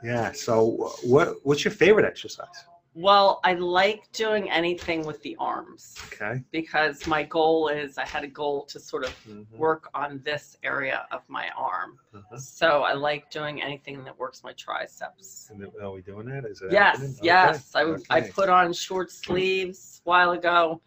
Yeah. 0.02 0.32
So, 0.32 0.92
what 1.02 1.36
what's 1.44 1.64
your 1.64 1.72
favorite 1.72 2.04
exercise? 2.06 2.66
Well, 2.96 3.40
I 3.42 3.54
like 3.54 4.10
doing 4.12 4.48
anything 4.50 5.04
with 5.04 5.20
the 5.22 5.34
arms 5.40 5.98
Okay. 6.12 6.42
because 6.52 7.06
my 7.06 7.24
goal 7.24 7.66
is 7.68 7.98
I 7.98 8.04
had 8.04 8.22
a 8.22 8.28
goal 8.28 8.66
to 8.66 8.78
sort 8.78 9.02
of 9.02 9.16
Mhm, 9.26 9.46
work 9.58 9.88
on 9.94 10.20
this 10.24 10.56
area 10.62 11.06
of 11.10 11.28
my 11.28 11.48
arm. 11.56 11.98
mhm. 12.14 12.38
So 12.38 12.82
I 12.84 12.92
like 12.92 13.30
doing 13.30 13.60
anything 13.62 14.04
that 14.04 14.16
works 14.16 14.44
my 14.44 14.52
triceps. 14.52 15.50
And 15.50 15.66
Are 15.82 15.90
we 15.90 16.02
doing 16.02 16.26
that? 16.26 16.44
Is 16.44 16.62
it 16.62 16.70
Yes, 16.70 16.94
happening? 17.00 17.18
yes. 17.22 17.74
I, 17.74 17.82
Okay, 17.82 18.04
I 18.10 18.20
put 18.20 18.48
on 18.48 18.72
short 18.72 19.10
sleeves 19.10 20.00
a 20.06 20.08
while 20.08 20.30
ago 20.30 20.80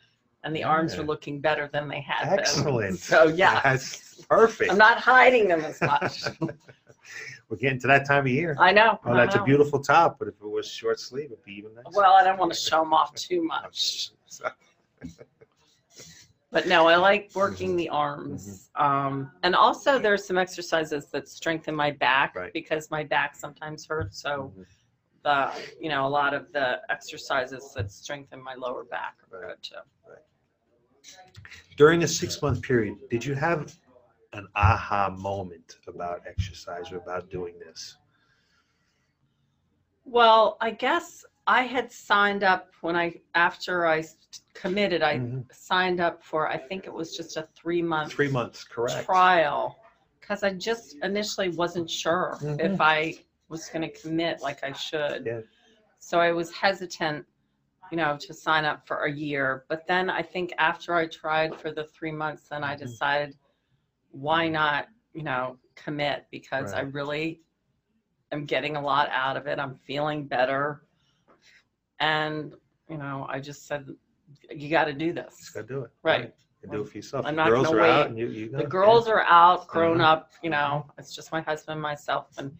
and 0.43 0.55
the 0.55 0.63
arms 0.63 0.97
are 0.97 1.03
looking 1.03 1.41
better 1.41 1.67
than 1.67 1.89
they 1.89 1.99
had 1.99 2.29
been. 2.29 2.39
Excellent. 2.39 2.99
So 2.99 3.27
yeah, 3.27 3.59
That's 3.63 4.06
perfect. 4.29 4.71
I'm 4.71 4.77
not 4.77 4.99
hiding 4.99 5.47
them 5.47 5.63
as 5.65 5.81
much. 5.81 6.23
We're 7.49 7.57
getting 7.57 7.79
to 7.81 7.87
that 7.87 8.05
time 8.05 8.25
of 8.25 8.31
year. 8.31 8.55
I 8.59 8.71
know. 8.71 8.99
Oh, 9.05 9.13
I 9.13 9.17
that's 9.25 9.35
a 9.35 9.43
beautiful 9.43 9.79
top, 9.79 10.19
but 10.19 10.27
if 10.27 10.33
it 10.41 10.47
was 10.47 10.67
short 10.69 10.99
sleeve, 10.99 11.31
it'd 11.31 11.43
be 11.43 11.53
even 11.53 11.73
nicer. 11.75 11.87
Well, 11.93 12.13
I 12.13 12.23
don't 12.23 12.37
want 12.37 12.51
to 12.53 12.59
show 12.59 12.81
them 12.81 12.93
off 12.93 13.13
too 13.15 13.41
much. 13.55 14.11
But 16.49 16.67
no, 16.67 16.87
I 16.87 16.95
like 16.95 17.29
working 17.35 17.75
the 17.75 17.89
arms. 17.89 18.69
Mm-hmm. 18.77 19.07
Um, 19.07 19.31
and 19.43 19.53
also 19.55 19.99
there's 19.99 20.25
some 20.25 20.37
exercises 20.37 21.07
that 21.11 21.27
strengthen 21.27 21.75
my 21.75 21.91
back 21.91 22.35
Right. 22.35 22.53
because 22.53 22.89
my 22.89 23.03
back 23.03 23.35
sometimes 23.35 23.85
hurts. 23.85 24.21
So 24.21 24.53
Mhm. 24.57 24.65
the, 25.23 25.51
you 25.79 25.89
know, 25.89 26.05
a 26.05 26.09
lot 26.09 26.33
of 26.33 26.51
the 26.53 26.81
exercises 26.89 27.73
that 27.75 27.91
strengthen 27.91 28.41
my 28.41 28.55
lower 28.55 28.85
back 28.85 29.17
are 29.31 29.39
Right. 29.39 29.47
good 29.49 29.63
too. 29.63 29.75
During 31.75 32.03
a 32.03 32.07
six 32.07 32.41
month 32.41 32.61
period, 32.61 32.97
did 33.09 33.23
you 33.23 33.35
have 33.35 33.77
an 34.37 34.47
aha 34.55 35.09
moment 35.09 35.77
about 35.87 36.21
exercise 36.27 36.91
or 36.91 36.97
about 36.97 37.29
doing 37.29 37.59
this? 37.59 37.97
Well, 40.05 40.57
I 40.61 40.71
guess 40.71 41.25
I 41.47 41.63
had 41.63 41.91
signed 41.91 42.43
up 42.43 42.71
when 42.81 42.95
I, 42.95 43.21
after 43.35 43.87
I 43.87 44.03
committed, 44.53 45.01
I 45.03 45.17
Mhm. 45.17 45.45
signed 45.51 45.99
up 45.99 46.23
for, 46.23 46.47
I 46.47 46.57
think 46.57 46.85
it 46.85 46.93
was 46.93 47.15
just 47.15 47.37
a 47.37 47.43
three 47.55 47.81
month 47.81 48.11
Three 48.13 48.29
months, 48.29 48.63
correct? 48.63 49.05
trial 49.05 49.79
because 50.19 50.43
I 50.43 50.51
just 50.53 50.97
initially 51.03 51.49
wasn't 51.49 51.89
sure 51.89 52.37
Mhm. 52.41 52.59
if 52.61 52.81
I 52.81 53.15
was 53.49 53.69
going 53.69 53.81
to 53.81 54.01
commit 54.01 54.41
like 54.41 54.63
I 54.63 54.73
should. 54.73 55.25
Yeah. 55.25 55.41
So 55.99 56.19
I 56.19 56.31
was 56.31 56.53
hesitant, 56.53 57.25
you 57.91 57.97
know, 57.97 58.17
to 58.17 58.33
sign 58.33 58.65
up 58.65 58.85
for 58.87 59.05
a 59.05 59.11
year. 59.11 59.65
But 59.69 59.87
then 59.87 60.09
I 60.09 60.21
think 60.21 60.53
after 60.57 60.93
I 60.95 61.07
tried 61.07 61.55
for 61.55 61.71
the 61.71 61.85
three 61.85 62.11
months, 62.11 62.49
then 62.49 62.63
I 62.63 62.75
Mhm. 62.75 62.79
decided 62.79 63.37
why 64.11 64.47
not, 64.47 64.87
you 65.13 65.23
know, 65.23 65.57
commit 65.75 66.25
because 66.31 66.73
I 66.73 66.81
Right. 66.81 66.93
really 66.93 67.41
am 68.31 68.45
getting 68.45 68.75
a 68.75 68.81
lot 68.81 69.09
out 69.11 69.37
of 69.37 69.47
it. 69.47 69.59
I'm 69.59 69.75
feeling 69.75 70.25
better. 70.25 70.81
And, 71.99 72.53
you 72.89 72.97
know, 72.97 73.25
I 73.29 73.39
just 73.39 73.67
said, 73.67 73.87
you 74.49 74.69
got 74.69 74.85
to 74.85 74.93
do 74.93 75.13
Just 75.13 75.27
this. 75.27 75.49
gotta 75.53 75.67
do 75.67 75.81
it. 75.83 75.91
Right. 76.03 76.33
You 76.63 76.69
do 76.69 76.81
it 76.81 76.89
for 76.89 76.97
yourself. 76.97 77.25
I'm 77.25 77.35
The 77.35 77.37
not 77.37 77.49
girls 77.49 77.67
out 77.73 77.81
wait. 77.81 78.07
and 78.07 78.17
you, 78.17 78.27
you 78.27 78.49
The 78.49 78.65
girls 78.65 79.07
are 79.07 79.21
out, 79.21 79.67
grown 79.67 79.97
Mhm. 79.97 80.03
up, 80.03 80.31
you 80.43 80.49
know, 80.49 80.85
it's 80.97 81.15
just 81.15 81.31
my 81.31 81.41
husband, 81.41 81.81
myself, 81.81 82.27
and 82.37 82.51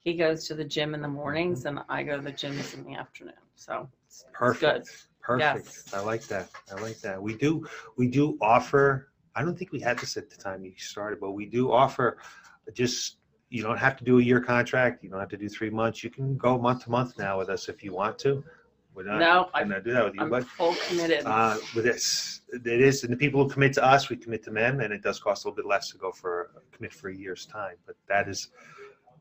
he 0.00 0.14
goes 0.14 0.46
to 0.46 0.54
the 0.54 0.64
gym 0.64 0.94
in 0.94 1.02
the 1.02 1.08
mornings 1.08 1.64
and 1.66 1.80
I 1.88 2.02
go 2.02 2.16
to 2.16 2.22
the 2.22 2.32
gyms 2.32 2.74
in 2.74 2.84
the 2.84 2.94
afternoon. 2.94 3.34
So 3.56 3.88
it's 4.06 4.24
it's 4.24 4.32
Perfect. 4.38 4.60
good. 4.60 4.88
Perfect. 5.20 5.66
Yes. 5.66 5.94
I 5.94 6.00
like 6.00 6.22
that. 6.28 6.48
I 6.70 6.80
like 6.80 7.00
that. 7.00 7.20
We 7.20 7.34
do 7.36 7.66
we 7.96 8.06
do 8.08 8.38
offer 8.40 9.08
I 9.38 9.42
don't 9.42 9.56
think 9.56 9.70
we 9.70 9.78
had 9.78 9.96
this 10.00 10.16
at 10.16 10.28
the 10.30 10.36
time 10.36 10.64
you 10.64 10.72
started, 10.78 11.20
but 11.20 11.30
we 11.30 11.46
do 11.46 11.70
offer 11.70 12.18
just 12.72 13.18
you 13.50 13.62
don't 13.62 13.78
have 13.78 13.96
to 13.98 14.04
do 14.04 14.18
a 14.18 14.22
year 14.22 14.40
contract. 14.40 15.04
You 15.04 15.10
don't 15.10 15.20
have 15.20 15.28
to 15.28 15.36
do 15.36 15.48
three 15.48 15.70
months. 15.70 16.02
You 16.02 16.10
can 16.10 16.36
go 16.36 16.58
month 16.58 16.84
to 16.84 16.90
month 16.90 17.16
now 17.18 17.38
with 17.38 17.48
us 17.48 17.68
if 17.68 17.84
you 17.84 17.94
want 17.94 18.18
to. 18.20 18.42
We're 18.94 19.04
not 19.04 19.20
No, 19.20 19.48
I- 19.54 19.62
gonna 19.62 19.80
do 19.80 19.92
that 19.92 20.04
with 20.06 20.14
you, 20.16 20.22
I'm 20.22 20.28
but 20.30 20.42
full 20.44 20.74
committed. 20.88 21.22
uh, 21.24 21.56
with 21.76 21.84
this, 21.84 22.40
it 22.52 22.66
is, 22.66 23.04
and 23.04 23.12
the 23.12 23.16
people 23.16 23.44
who 23.44 23.48
commit 23.48 23.72
to 23.74 23.84
us, 23.84 24.08
we 24.10 24.16
commit 24.16 24.42
to 24.44 24.50
them, 24.50 24.80
and 24.80 24.92
it 24.92 25.02
does 25.02 25.20
cost 25.20 25.44
a 25.44 25.48
little 25.48 25.54
bit 25.62 25.66
less 25.66 25.88
to 25.92 25.98
go 25.98 26.10
for 26.10 26.50
commit 26.72 26.92
for 26.92 27.08
a 27.08 27.14
year's 27.16 27.46
time. 27.46 27.76
But 27.86 27.94
that 28.08 28.28
is 28.28 28.48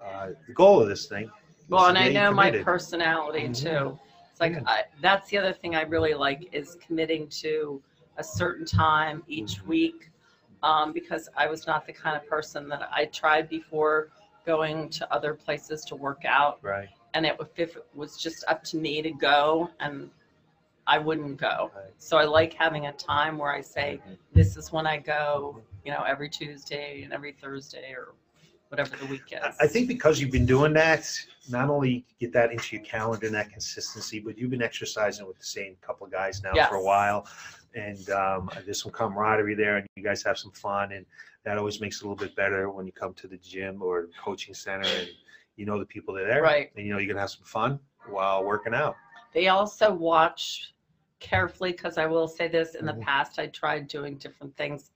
uh, 0.04 0.30
the 0.48 0.54
goal 0.54 0.82
of 0.82 0.88
this 0.90 1.06
thing. 1.06 1.30
Well, 1.70 1.86
and 1.88 1.98
I 1.98 2.10
know 2.10 2.32
my 2.32 2.48
committed. 2.48 2.66
personality 2.66 3.48
Mhm. 3.50 3.56
too. 3.64 4.00
It's 4.32 4.40
like, 4.40 4.54
Yeah. 4.54 4.62
I, 4.66 4.84
that's 5.02 5.30
the 5.30 5.38
other 5.38 5.54
thing 5.54 5.76
I 5.76 5.82
really 5.84 6.14
like 6.16 6.50
is 6.52 6.76
committing 6.86 7.28
to 7.44 7.82
a 8.18 8.24
certain 8.24 8.66
time 8.66 9.24
each 9.28 9.62
Mhm. 9.62 9.68
week. 9.68 10.12
Um, 10.64 10.92
because 10.92 11.30
I 11.38 11.46
was 11.48 11.68
not 11.68 11.86
the 11.86 11.94
kind 11.94 12.18
of 12.18 12.26
person 12.28 12.68
that 12.70 12.90
I 12.92 13.06
tried 13.06 13.48
before 13.48 14.10
going 14.46 14.90
to 14.90 15.14
other 15.14 15.36
places 15.36 15.86
to 15.86 15.96
work 15.96 16.26
out. 16.26 16.60
Right. 16.64 16.90
and 17.14 17.26
it 17.26 17.40
if 17.56 17.76
it 17.76 17.86
was 17.96 18.18
just 18.18 18.44
up 18.48 18.64
to 18.64 18.78
me 18.78 19.02
to 19.02 19.12
go 19.12 19.70
and 19.80 20.12
I 20.86 21.00
wouldn't 21.00 21.38
go. 21.38 21.72
Right. 21.76 21.94
So 21.98 22.18
I 22.18 22.26
like 22.26 22.54
having 22.54 22.88
a 22.88 22.94
time 22.94 23.38
where 23.38 23.52
I 23.52 23.62
say 23.62 24.00
this 24.34 24.56
is 24.56 24.72
when 24.72 24.86
I 24.86 24.98
go, 24.98 25.62
you 25.84 25.92
know, 25.92 26.04
every 26.04 26.30
Tuesday 26.30 27.04
and 27.04 27.12
every 27.14 27.32
Thursday 27.32 27.92
or 27.92 28.14
whatever 28.70 28.96
the 28.98 29.06
week 29.06 29.24
is. 29.32 29.56
I- 29.60 29.68
think 29.68 29.88
because 29.88 30.20
you've 30.20 30.32
been 30.32 30.46
doing 30.46 30.74
that, 30.74 31.10
not 31.50 31.70
only 31.70 32.06
get 32.20 32.34
that 32.34 32.52
into 32.52 32.76
your 32.76 32.86
calendar 32.86 33.26
and 33.28 33.36
that 33.36 33.50
consistency, 33.52 34.20
but 34.20 34.38
you've 34.38 34.50
been 34.52 34.62
exercising 34.62 35.26
with 35.26 35.38
the 35.38 35.46
same 35.46 35.76
couple 35.82 36.06
of 36.06 36.12
guys 36.12 36.44
now 36.44 36.54
for 36.68 36.76
a 36.76 36.84
while. 36.84 37.28
And 37.76 38.10
um, 38.10 38.50
there's 38.66 38.82
some 38.82 38.92
camaraderie 38.92 39.56
there, 39.56 39.78
and 39.78 39.88
you 39.96 40.04
guys 40.04 40.24
have 40.24 40.38
some 40.38 40.52
fun, 40.52 40.92
and 40.94 41.06
that 41.44 41.58
always 41.58 41.80
makes 41.80 41.98
it 41.98 42.06
a 42.06 42.10
little 42.10 42.18
bit 42.26 42.36
better 42.36 42.70
when 42.70 42.86
you 42.86 42.92
come 42.92 43.14
to 43.16 43.28
the 43.28 43.38
gym 43.38 43.82
or 43.82 44.08
coaching 44.24 44.54
center, 44.54 44.88
and 44.88 45.08
you 45.58 45.66
know 45.66 45.78
the 45.78 45.86
people 45.86 46.14
that 46.16 46.24
are 46.24 46.28
there, 46.28 46.42
Right. 46.42 46.72
and 46.76 46.86
you 46.86 46.92
know 46.92 46.98
you're 47.00 47.08
gonna 47.08 47.22
have 47.22 47.30
some 47.30 47.44
fun 47.44 47.80
while 48.08 48.44
working 48.44 48.74
out. 48.74 48.96
They 49.34 49.50
also 49.50 49.94
watch 49.94 50.74
carefully 51.20 51.72
because 51.72 51.98
I 51.98 52.06
will 52.06 52.28
say 52.28 52.48
this 52.48 52.76
in 52.76 52.86
the 52.86 52.94
Mhm. 52.94 53.02
past 53.02 53.40
I 53.40 53.48
tried 53.48 53.88
doing 53.88 54.18
different 54.18 54.56
things 54.56 54.92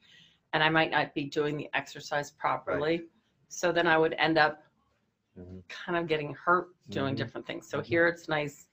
and 0.54 0.64
I 0.64 0.70
might 0.70 0.92
not 0.92 1.14
be 1.14 1.26
doing 1.26 1.58
the 1.58 1.70
exercise 1.74 2.30
properly. 2.32 3.06
So 3.52 3.74
then 3.74 3.86
I 3.86 3.98
would 3.98 4.14
end 4.14 4.38
up 4.38 4.64
Mhm. 5.38 5.62
kind 5.68 5.98
of 5.98 6.08
getting 6.08 6.34
hurt 6.34 6.70
doing 6.90 7.14
Mhm. 7.14 7.18
different 7.18 7.46
things. 7.46 7.68
So 7.70 7.80
Mhm. 7.80 7.86
here 7.86 8.08
it's 8.08 8.30
nice. 8.30 8.68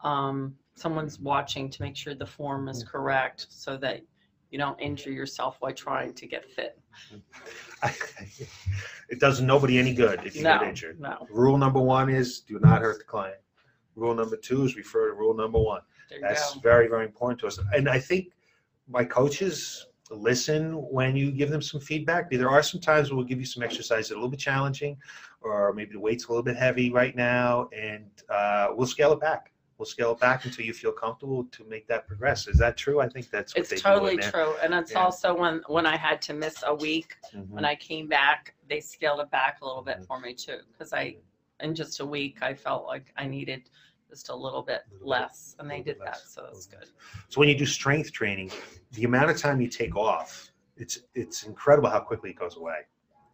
Um, 0.00 0.56
someone's 0.74 1.18
watching 1.18 1.68
to 1.70 1.82
make 1.82 1.96
sure 1.96 2.14
the 2.14 2.26
form 2.26 2.68
is 2.68 2.84
correct 2.84 3.46
so 3.50 3.76
that 3.78 4.02
you 4.50 4.58
don't 4.58 4.80
injure 4.80 5.10
yourself 5.10 5.56
while 5.60 5.72
trying 5.74 6.14
to 6.14 6.26
get 6.26 6.48
fit. 6.48 6.80
it 9.08 9.18
does 9.18 9.40
nobody 9.40 9.78
any 9.78 9.92
good 9.92 10.24
if 10.24 10.36
you 10.36 10.44
No, 10.44 10.58
get 10.60 10.68
injured. 10.68 11.00
no. 11.00 11.26
Rule 11.28 11.58
number 11.58 11.80
one 11.80 12.08
is 12.08 12.40
do 12.40 12.60
not 12.60 12.80
hurt 12.80 12.98
the 12.98 13.04
client. 13.04 13.40
Rule 13.96 14.14
number 14.14 14.36
two 14.36 14.64
is 14.64 14.76
refer 14.76 15.08
to 15.08 15.14
rule 15.14 15.34
number 15.34 15.58
one. 15.58 15.82
There 16.08 16.18
you 16.18 16.24
That's 16.24 16.54
go. 16.54 16.60
very, 16.60 16.86
very 16.86 17.06
important 17.06 17.40
to 17.40 17.48
us. 17.48 17.58
And 17.74 17.88
I 17.88 17.98
think 17.98 18.32
my 18.86 19.04
coaches 19.04 19.86
listen 20.14 20.72
when 20.74 21.16
you 21.16 21.30
give 21.32 21.50
them 21.50 21.62
some 21.62 21.80
feedback. 21.80 22.30
There 22.30 22.50
are 22.50 22.62
some 22.62 22.80
times 22.80 23.10
where 23.10 23.16
we'll 23.16 23.26
give 23.26 23.40
you 23.40 23.46
some 23.46 23.62
exercises 23.62 24.08
that 24.08 24.14
a 24.14 24.16
little 24.16 24.30
bit 24.30 24.40
challenging, 24.40 24.96
or 25.40 25.72
maybe 25.72 25.92
the 25.92 26.00
weight's 26.00 26.26
a 26.26 26.28
little 26.28 26.42
bit 26.42 26.56
heavy 26.56 26.90
right 26.90 27.16
now, 27.16 27.68
and 27.76 28.08
uh, 28.28 28.68
we'll 28.74 28.86
scale 28.86 29.12
it 29.12 29.20
back. 29.20 29.52
We'll 29.78 29.86
scale 29.86 30.12
it 30.12 30.20
back 30.20 30.44
until 30.44 30.64
you 30.64 30.72
feel 30.72 30.92
comfortable 30.92 31.44
to 31.50 31.64
make 31.64 31.88
that 31.88 32.06
progress. 32.06 32.46
Is 32.46 32.58
that 32.58 32.76
true? 32.76 33.00
I 33.00 33.08
think 33.08 33.30
that's 33.30 33.56
what 33.56 33.68
they 33.68 33.74
It's 33.76 33.82
totally 33.82 34.16
true. 34.16 34.54
And 34.62 34.72
it's 34.74 34.92
Yeah. 34.92 35.00
also 35.00 35.34
when, 35.34 35.62
when 35.66 35.86
I 35.86 35.96
had 35.96 36.22
to 36.22 36.34
miss 36.34 36.62
a 36.64 36.74
week, 36.74 37.16
Mhm. 37.34 37.48
when 37.48 37.64
I 37.64 37.74
came 37.74 38.06
back, 38.06 38.54
they 38.68 38.80
scaled 38.80 39.20
it 39.20 39.30
back 39.30 39.60
a 39.60 39.66
little 39.66 39.82
bit 39.82 39.98
Mhm. 40.00 40.06
for 40.06 40.20
me 40.20 40.34
too. 40.34 40.60
Because 40.70 40.92
I, 40.92 41.16
in 41.60 41.74
just 41.74 41.98
a 41.98 42.06
week, 42.06 42.42
I 42.42 42.54
felt 42.54 42.86
like 42.86 43.12
I 43.16 43.26
needed 43.26 43.70
just 44.12 44.28
a 44.28 44.34
little 44.34 44.62
bit 44.62 44.82
Little 44.92 44.98
bit- 45.00 45.08
less. 45.08 45.56
And 45.58 45.70
they 45.70 45.80
did 45.80 45.98
that. 46.00 46.04
less. 46.06 46.24
So 46.34 46.42
that's 46.44 46.66
good. 46.66 46.86
So 47.30 47.40
when 47.40 47.48
you 47.48 47.56
do 47.56 47.64
strength 47.66 48.12
training, 48.12 48.50
the 48.92 49.04
amount 49.04 49.30
of 49.30 49.38
time 49.38 49.60
you 49.60 49.68
take 49.68 49.96
off, 49.96 50.50
it's 50.76 50.98
it's 51.14 51.44
incredible 51.44 51.88
how 51.88 52.00
quickly 52.00 52.30
it 52.30 52.38
goes 52.38 52.56
away. 52.56 52.80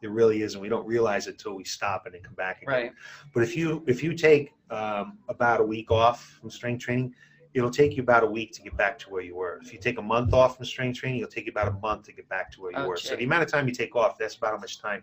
It 0.03 0.11
really 0.11 0.43
is, 0.43 0.55
and 0.55 0.63
we 0.63 0.69
don't 0.69 0.87
realize 0.87 1.27
it 1.27 1.31
until 1.33 1.55
we 1.57 1.65
stop 1.65 2.07
and 2.07 2.15
then 2.15 2.23
come 2.23 2.35
back 2.35 2.63
again. 2.63 2.73
Right. 2.75 2.93
But 3.35 3.43
if 3.43 3.57
you 3.57 3.83
if 3.89 4.03
you 4.05 4.15
take 4.15 4.55
um, 4.71 5.19
about 5.29 5.61
a 5.61 5.65
week 5.65 5.91
off 5.91 6.25
from 6.41 6.51
strength 6.51 6.85
training, 6.85 7.15
it'll 7.55 7.71
take 7.71 7.97
you 7.97 8.03
about 8.05 8.23
a 8.23 8.27
week 8.27 8.53
to 8.53 8.63
get 8.63 8.77
back 8.77 8.99
to 9.01 9.11
where 9.11 9.23
you 9.23 9.35
were. 9.35 9.59
If 9.65 9.73
you 9.73 9.81
take 9.81 9.99
a 9.99 10.03
month 10.03 10.33
off 10.33 10.57
from 10.57 10.67
strength 10.67 10.99
training, 11.01 11.21
it'll 11.21 11.31
take 11.33 11.47
you 11.47 11.53
about 11.53 11.67
a 11.69 11.73
month 11.73 12.05
to 12.07 12.13
get 12.13 12.29
back 12.29 12.53
to 12.53 12.61
where 12.61 12.71
you 12.71 12.79
Oh, 12.79 12.87
were. 12.87 12.97
So 12.97 13.17
the 13.17 13.25
amount 13.25 13.43
of 13.43 13.51
time 13.51 13.67
you 13.67 13.75
take 13.75 13.97
off, 13.97 14.17
that's 14.19 14.37
about 14.37 14.53
how 14.53 14.59
much 14.59 14.81
time 14.81 15.03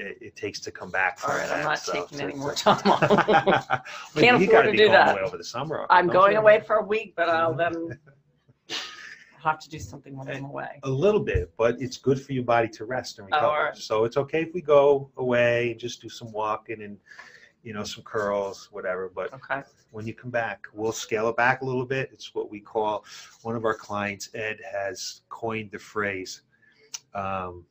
it, 0.00 0.18
it 0.20 0.36
takes 0.36 0.60
to 0.60 0.70
come 0.70 0.90
back. 0.90 1.18
All 1.22 1.30
from 1.30 1.40
right. 1.40 1.50
I'm 1.50 1.64
not 1.64 1.78
So- 1.78 1.92
taking 1.92 2.20
any 2.20 2.34
more 2.34 2.54
time 2.54 2.80
off. 2.90 3.00
Well, 3.10 3.82
Can't 4.24 4.40
you 4.40 4.46
afford 4.46 4.50
gotta 4.50 4.66
to 4.68 4.72
be 4.72 4.78
do 4.78 4.84
going 4.86 4.92
that. 4.92 5.12
away 5.12 5.22
over 5.22 5.36
the 5.36 5.44
summer. 5.44 5.86
I'm 5.90 6.06
don't 6.06 6.14
going 6.14 6.32
you? 6.32 6.38
away 6.38 6.60
for 6.60 6.76
a 6.76 6.84
week, 6.84 7.14
but 7.16 7.28
I'll 7.28 7.54
then 7.54 7.98
have 9.42 9.58
to 9.60 9.68
do 9.70 9.78
something 9.78 10.16
when 10.16 10.28
I'm 10.28 10.44
away. 10.44 10.80
a 10.82 10.90
little 10.90 11.20
bit, 11.20 11.52
but 11.56 11.80
it's 11.80 11.96
good 11.96 12.20
for 12.20 12.32
your 12.32 12.44
body 12.44 12.68
to 12.68 12.84
rest 12.84 13.18
and 13.18 13.28
Oh, 13.32 13.36
recover. 13.36 13.64
right. 13.64 13.76
So 13.76 14.04
it's 14.04 14.16
okay 14.16 14.42
if 14.42 14.52
we 14.54 14.60
go 14.60 15.10
away 15.16 15.70
and 15.72 15.80
just 15.80 16.02
do 16.02 16.08
some 16.08 16.30
walking 16.32 16.82
and, 16.82 16.98
you 17.62 17.72
know, 17.72 17.84
some 17.84 18.04
curls, 18.04 18.68
whatever. 18.70 19.10
But 19.14 19.32
Okay. 19.32 19.62
when 19.92 20.06
you 20.06 20.14
come 20.14 20.30
back, 20.30 20.66
we'll 20.74 20.92
scale 20.92 21.28
it 21.28 21.36
back 21.36 21.62
a 21.62 21.64
little 21.64 21.86
bit. 21.86 22.10
It's 22.12 22.34
what 22.34 22.50
we 22.50 22.60
call 22.60 23.04
one 23.42 23.56
of 23.56 23.64
our 23.64 23.74
clients, 23.74 24.28
Ed, 24.34 24.58
has 24.70 25.22
coined 25.30 25.70
the 25.70 25.78
phrase 25.78 26.42
um, 27.14 27.64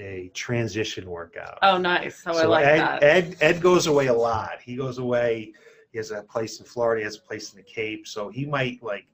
a 0.00 0.30
transition 0.34 1.08
workout. 1.08 1.58
Oh, 1.62 1.78
nice. 1.78 2.22
Oh, 2.26 2.32
I 2.32 2.42
So 2.42 2.48
like 2.48 2.64
Ed, 2.66 2.78
that. 2.78 3.02
Ed, 3.02 3.36
Ed 3.40 3.60
goes 3.60 3.86
away 3.86 4.06
a 4.06 4.14
lot. 4.14 4.60
He 4.62 4.76
goes 4.76 4.98
away. 4.98 5.52
He 5.92 5.98
has 5.98 6.10
a 6.10 6.22
place 6.22 6.58
in 6.60 6.66
Florida. 6.66 7.00
He 7.00 7.04
has 7.04 7.16
a 7.16 7.20
place 7.20 7.52
in 7.52 7.56
the 7.58 7.62
Cape. 7.62 8.06
So 8.06 8.28
he 8.28 8.46
might 8.46 8.82
like 8.82 9.06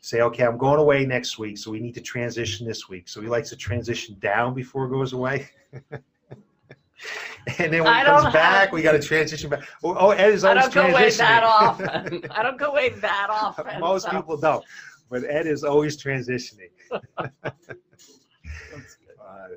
say, 0.00 0.20
okay, 0.22 0.44
I'm 0.44 0.58
going 0.58 0.78
away 0.78 1.04
next 1.06 1.38
week. 1.38 1.58
So 1.58 1.70
we 1.70 1.80
need 1.80 1.94
to 1.94 2.00
transition 2.00 2.66
this 2.66 2.88
week. 2.88 3.08
So 3.08 3.20
he 3.20 3.28
likes 3.28 3.48
to 3.50 3.56
transition 3.56 4.16
down 4.20 4.54
before 4.54 4.86
it 4.86 4.90
goes 4.90 5.12
away. 5.12 5.48
and 5.92 7.72
then 7.72 7.84
when 7.84 7.86
I 7.86 8.00
he 8.00 8.04
comes 8.04 8.32
back, 8.32 8.64
have- 8.66 8.72
we 8.72 8.82
got 8.82 8.92
to 8.92 9.00
transition 9.00 9.50
back. 9.50 9.62
Oh, 9.82 9.96
oh, 9.98 10.10
Ed 10.10 10.30
is 10.30 10.44
always 10.44 10.58
I 10.58 10.60
don't 10.62 10.74
go 10.74 10.86
away 10.86 11.10
that 11.10 11.42
often. 11.44 12.24
I 12.30 12.42
don't 12.42 12.58
go 12.58 12.66
away 12.66 12.90
that 12.90 13.28
often. 13.30 13.80
Most 13.80 14.04
so 14.04 14.10
people 14.10 14.36
don't. 14.36 14.64
But 15.10 15.24
Ed 15.24 15.46
is 15.46 15.64
always 15.64 15.96
transitioning. 16.02 16.68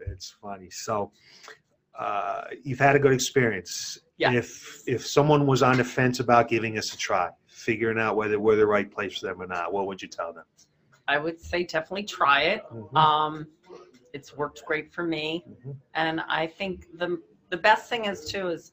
It's 0.08 0.30
funny. 0.42 0.70
So 0.70 1.12
uh, 1.98 2.44
you've 2.64 2.80
had 2.80 2.96
a 2.96 3.00
good 3.00 3.14
experience. 3.14 4.00
Yes. 4.18 4.34
If 4.36 4.84
if 4.88 5.08
someone 5.08 5.46
was 5.48 5.64
on 5.64 5.78
the 5.78 5.84
fence 5.84 6.20
about 6.20 6.48
giving 6.48 6.78
us 6.78 6.94
a 6.94 6.98
try, 6.98 7.30
figuring 7.48 8.00
out 8.00 8.16
whether 8.16 8.40
we're 8.40 8.56
the 8.56 8.68
right 8.68 8.90
place 8.90 9.18
for 9.20 9.28
them 9.28 9.42
or 9.42 9.48
not, 9.48 9.74
what 9.74 9.88
would 9.88 10.02
you 10.02 10.08
tell 10.08 10.34
them? 10.34 10.46
I 11.08 11.18
would 11.18 11.40
say 11.42 11.64
definitely 11.64 12.04
try 12.04 12.42
it. 12.44 12.64
Mhm, 12.72 12.96
Um, 12.96 13.48
it's 14.14 14.36
worked 14.38 14.64
great 14.66 14.92
for 14.94 15.04
me. 15.04 15.46
mhm. 15.50 15.76
And 15.94 16.22
I 16.22 16.48
think 16.48 16.88
the 16.98 17.22
the 17.50 17.58
best 17.58 17.90
thing 17.90 18.06
is 18.06 18.26
too 18.26 18.48
is 18.50 18.72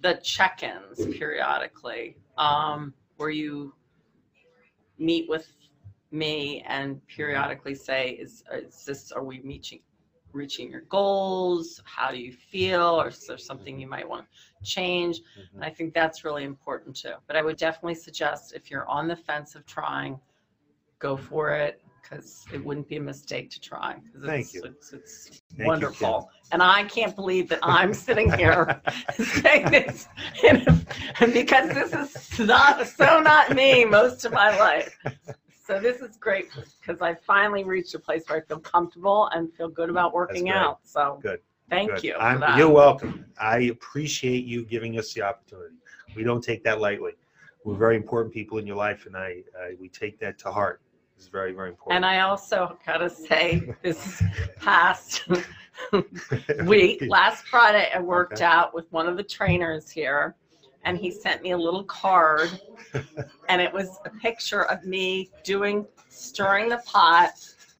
the 0.00 0.14
check-ins 0.14 1.06
periodically, 1.18 2.16
um, 2.38 2.94
where 3.18 3.30
you 3.30 3.74
meet 4.98 5.28
with 5.28 5.52
me 6.10 6.62
and 6.66 7.06
periodically 7.06 7.74
say, 7.74 8.10
is, 8.12 8.42
is 8.52 8.84
this, 8.84 9.12
are 9.12 9.22
we 9.24 9.40
reaching, 9.40 9.80
reaching 10.32 10.70
your 10.70 10.82
goals? 10.82 11.80
How 11.84 12.10
do 12.10 12.18
you 12.18 12.32
feel? 12.32 13.00
Or 13.00 13.08
is 13.08 13.26
there 13.26 13.38
something 13.38 13.78
you 13.78 13.88
might 13.88 14.08
want 14.08 14.26
to 14.30 14.64
change? 14.70 15.20
And 15.54 15.62
Mhm. 15.62 15.66
I 15.66 15.70
think 15.70 15.94
that's 15.94 16.24
really 16.24 16.44
important 16.44 16.96
too. 16.96 17.14
But 17.26 17.36
I 17.36 17.42
would 17.42 17.56
definitely 17.56 17.94
suggest 17.94 18.52
if 18.54 18.70
you're 18.70 18.88
on 18.88 19.08
the 19.08 19.16
fence 19.16 19.54
of 19.54 19.66
trying, 19.66 20.20
go 20.98 21.16
for 21.16 21.50
it 21.54 21.82
because 22.02 22.46
it 22.52 22.64
wouldn't 22.64 22.88
be 22.88 22.96
a 22.96 23.00
mistake 23.00 23.50
to 23.50 23.60
try. 23.60 24.00
Thank 24.24 24.46
it's, 24.46 24.54
you. 24.54 24.62
It's, 24.64 24.92
it's 24.92 25.42
you, 25.56 25.64
wonderful. 25.66 26.30
and 26.52 26.62
I 26.62 26.84
can't 26.84 27.14
believe 27.14 27.48
that 27.50 27.60
I'm 27.62 27.92
sitting 27.94 28.32
here 28.32 28.80
saying 29.12 29.70
this 29.70 30.08
and, 30.46 30.86
and 31.20 31.32
because 31.32 31.68
this 31.70 31.92
is 31.92 32.38
not 32.40 32.86
so 32.86 33.20
not 33.20 33.54
me 33.54 33.84
most 33.84 34.24
of 34.24 34.32
my 34.32 34.56
life. 34.58 34.98
So 35.70 35.78
this 35.78 36.00
is 36.00 36.16
great 36.16 36.48
because 36.80 37.00
I 37.00 37.14
finally 37.14 37.62
reached 37.62 37.94
a 37.94 37.98
place 38.00 38.24
where 38.26 38.38
I 38.38 38.40
feel 38.40 38.58
comfortable 38.58 39.28
and 39.32 39.54
feel 39.54 39.68
good 39.68 39.88
about 39.88 40.12
working 40.12 40.46
great. 40.46 40.54
out. 40.56 40.80
So 40.82 41.20
Good. 41.22 41.38
thank 41.68 41.92
Good. 41.92 42.02
you. 42.02 42.14
I'm- 42.14 42.58
You're 42.58 42.70
welcome. 42.70 43.24
I 43.40 43.58
appreciate 43.74 44.44
you 44.46 44.64
giving 44.64 44.98
us 44.98 45.14
the 45.14 45.22
opportunity. 45.22 45.76
We 46.16 46.24
don't 46.24 46.42
take 46.42 46.64
that 46.64 46.80
lightly. 46.80 47.12
We're 47.64 47.76
very 47.76 47.94
important 47.94 48.34
people 48.34 48.58
in 48.58 48.66
your 48.66 48.74
life, 48.74 49.06
and 49.06 49.16
I, 49.16 49.44
I 49.62 49.76
we 49.78 49.88
take 49.88 50.18
that 50.18 50.38
to 50.40 50.50
heart. 50.50 50.80
It's 51.16 51.28
very, 51.28 51.52
very 51.52 51.68
important. 51.68 51.98
And 51.98 52.04
I 52.04 52.22
also 52.22 52.76
gotta 52.84 53.08
say, 53.08 53.72
this 53.80 54.20
past 54.60 55.28
week, 56.64 57.04
last 57.06 57.46
Friday, 57.46 57.88
I 57.94 58.00
worked 58.00 58.32
Okay. 58.32 58.44
out 58.44 58.74
with 58.74 58.90
one 58.90 59.06
of 59.06 59.16
the 59.16 59.22
trainers 59.22 59.88
here, 59.88 60.34
and 60.84 60.98
he 60.98 61.10
sent 61.10 61.42
me 61.42 61.52
a 61.52 61.56
little 61.56 61.84
card, 61.84 62.50
and 63.48 63.60
it 63.60 63.72
was 63.72 63.98
a 64.04 64.10
picture 64.10 64.64
of 64.64 64.84
me 64.84 65.30
doing 65.44 65.86
stirring 66.08 66.68
the 66.68 66.82
pot, 66.86 67.30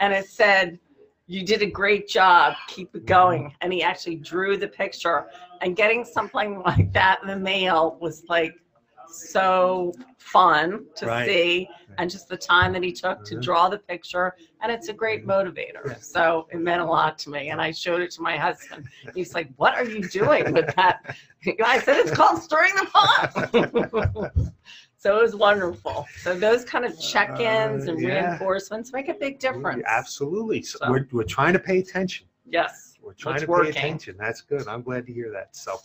and 0.01 0.13
it 0.13 0.27
said, 0.27 0.79
"You 1.27 1.45
did 1.45 1.63
a 1.63 1.67
great 1.67 2.09
job. 2.09 2.55
Keep 2.69 2.95
it 2.95 3.07
going." 3.07 3.55
And 3.61 3.73
he 3.73 3.83
actually 3.83 4.17
drew 4.17 4.57
the 4.57 4.69
picture, 4.69 5.27
and 5.61 5.77
getting 5.77 6.05
something 6.05 6.63
like 6.67 6.93
that 6.93 7.21
in 7.23 7.29
the 7.29 7.37
mail 7.37 7.97
was 8.01 8.25
like 8.29 8.55
so 9.13 9.93
fun 10.19 10.87
to 10.97 11.07
Right. 11.07 11.27
see 11.27 11.69
and 11.99 12.09
just 12.11 12.29
the 12.29 12.37
time 12.37 12.73
that 12.73 12.83
he 12.83 12.93
took 12.93 13.25
to 13.25 13.41
draw 13.41 13.69
the 13.69 13.79
picture 13.79 14.35
and 14.63 14.71
it's 14.71 14.89
a 14.89 14.93
great 14.93 15.27
motivator 15.27 16.03
so 16.03 16.47
it 16.53 16.59
meant 16.61 16.81
a 16.81 16.85
lot 16.85 17.19
to 17.19 17.31
me 17.31 17.51
and 17.51 17.61
i 17.61 17.71
showed 17.73 18.01
it 18.01 18.11
to 18.13 18.23
my 18.23 18.37
husband 18.37 18.87
he's 19.15 19.35
like 19.35 19.49
what 19.57 19.75
are 19.75 19.85
you 19.85 20.01
doing 20.09 20.53
with 20.53 20.73
that 20.77 21.17
i 21.65 21.81
said 21.81 21.97
it's 21.97 22.13
called 22.13 22.41
stirring 22.41 22.73
the 22.77 22.87
pot 22.87 24.33
so 24.99 25.19
it 25.19 25.23
was 25.23 25.35
wonderful 25.35 26.07
so 26.23 26.35
those 26.39 26.65
kind 26.65 26.85
of 26.85 26.99
check-ins 27.01 27.89
Uh, 27.89 27.93
and 27.93 28.01
yeah. 28.01 28.29
reinforcements 28.29 28.93
make 28.93 29.09
a 29.09 29.15
big 29.15 29.39
difference 29.41 29.83
Absolutely. 29.87 30.63
So 30.63 30.79
So- 30.81 30.91
we're, 30.91 31.09
we're 31.11 31.25
trying 31.25 31.55
to 31.55 31.59
pay 31.59 31.79
attention. 31.79 32.27
yes 32.47 32.95
We're 33.03 33.15
trying 33.15 33.41
to 33.41 33.47
working. 33.47 33.73
pay 33.73 33.79
attention. 33.79 34.17
That's 34.19 34.43
good. 34.43 34.69
I'm 34.69 34.83
glad 34.83 35.07
to 35.07 35.13
hear 35.13 35.31
that. 35.33 35.57
So, 35.57 35.81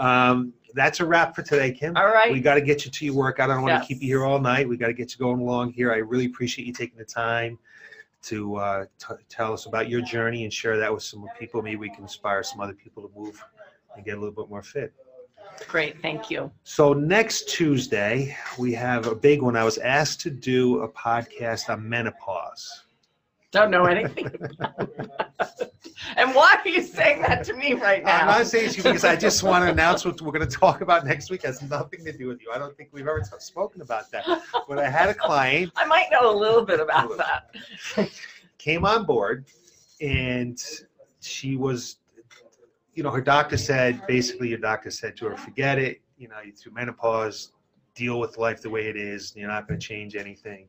um, 0.00 0.52
that's 0.74 1.00
a 1.00 1.04
wrap 1.04 1.34
for 1.34 1.42
today, 1.42 1.72
Kim. 1.72 1.96
all 1.96 2.06
right 2.06 2.32
We 2.32 2.40
got 2.40 2.54
to 2.54 2.60
get 2.60 2.84
you 2.84 2.90
to 2.90 3.04
your 3.04 3.14
workout. 3.14 3.50
I 3.50 3.54
don't 3.54 3.62
want 3.62 3.82
to 3.82 3.86
keep 3.86 4.02
you 4.02 4.08
here 4.08 4.24
all 4.24 4.40
night. 4.40 4.68
We 4.68 4.76
got 4.76 4.86
to 4.86 4.92
get 4.94 5.12
you 5.12 5.18
going 5.18 5.40
along 5.40 5.72
here. 5.72 5.92
I 5.92 5.96
really 5.96 6.26
appreciate 6.26 6.66
you 6.66 6.72
taking 6.72 6.98
the 6.98 7.04
time 7.04 7.58
to 8.22 8.56
uh, 8.56 8.84
t- 8.98 9.14
tell 9.28 9.52
us 9.52 9.66
about 9.66 9.88
your 9.88 10.00
journey 10.02 10.44
and 10.44 10.52
share 10.52 10.76
that 10.78 10.92
with 10.92 11.02
some 11.02 11.26
people. 11.38 11.62
Maybe 11.62 11.76
we 11.76 11.90
can 11.90 12.02
inspire 12.02 12.42
some 12.42 12.60
other 12.60 12.74
people 12.74 13.02
to 13.02 13.10
move 13.18 13.42
and 13.96 14.04
get 14.04 14.16
a 14.16 14.20
little 14.20 14.34
bit 14.34 14.50
more 14.50 14.62
fit. 14.62 14.92
great 15.68 16.00
thank 16.00 16.30
you 16.30 16.50
So 16.64 16.92
next 16.92 17.48
Tuesday 17.48 18.36
we 18.58 18.72
have 18.74 19.06
a 19.06 19.14
big 19.14 19.42
one. 19.42 19.56
I 19.56 19.64
was 19.64 19.78
asked 19.78 20.20
to 20.22 20.30
do 20.30 20.82
a 20.82 20.88
podcast 20.88 21.68
on 21.70 21.88
menopause. 21.88 22.84
don't 23.50 23.70
know 23.70 23.86
anything. 23.86 24.30
and 26.16 26.34
why 26.34 26.56
are 26.62 26.68
you 26.68 26.82
saying 26.82 27.22
that 27.22 27.44
to 27.44 27.54
me 27.54 27.74
right 27.74 28.04
now 28.04 28.20
I'm 28.20 28.26
not 28.26 28.46
saying 28.46 28.66
it 28.66 28.72
to 28.72 28.76
you 28.78 28.82
because 28.84 29.04
I 29.04 29.16
just 29.16 29.42
want 29.42 29.64
to 29.64 29.70
announce 29.70 30.04
what 30.04 30.20
we're 30.20 30.32
going 30.32 30.48
to 30.48 30.56
talk 30.56 30.80
about 30.80 31.06
next 31.06 31.30
week. 31.30 31.44
It 31.44 31.48
has 31.48 31.62
nothing 31.62 32.04
to 32.04 32.12
do 32.12 32.26
with 32.28 32.40
you. 32.42 32.50
I 32.52 32.58
don't 32.58 32.76
think 32.76 32.90
we've 32.92 33.06
ever 33.06 33.22
spoken 33.38 33.80
about 33.80 34.10
that. 34.10 34.24
But 34.68 34.78
I 34.78 34.88
had 34.88 35.08
a 35.08 35.14
client 35.14 35.72
I 35.76 35.86
might 35.86 36.06
know 36.10 36.30
a 36.30 36.36
little 36.36 36.64
bit 36.64 36.80
about 36.80 37.16
that. 37.16 38.10
came 38.58 38.84
on 38.84 39.04
board 39.04 39.46
and 40.00 40.62
she 41.20 41.56
was 41.56 41.96
you 42.94 43.02
know, 43.02 43.10
her 43.10 43.20
doctor 43.20 43.56
said, 43.56 44.06
basically, 44.06 44.48
your 44.48 44.58
doctor 44.58 44.90
said 44.90 45.16
to 45.16 45.26
her, 45.26 45.36
forget 45.36 45.78
it. 45.78 46.00
You 46.18 46.28
know, 46.28 46.36
you're 46.44 46.54
through 46.54 46.72
menopause, 46.72 47.52
deal 48.00 48.18
with 48.18 48.38
life 48.38 48.62
the 48.62 48.70
way 48.70 48.86
it 48.88 48.96
is. 48.96 49.34
You're 49.36 49.48
not 49.48 49.68
going 49.68 49.78
to 49.78 49.86
change 49.86 50.16
anything. 50.16 50.66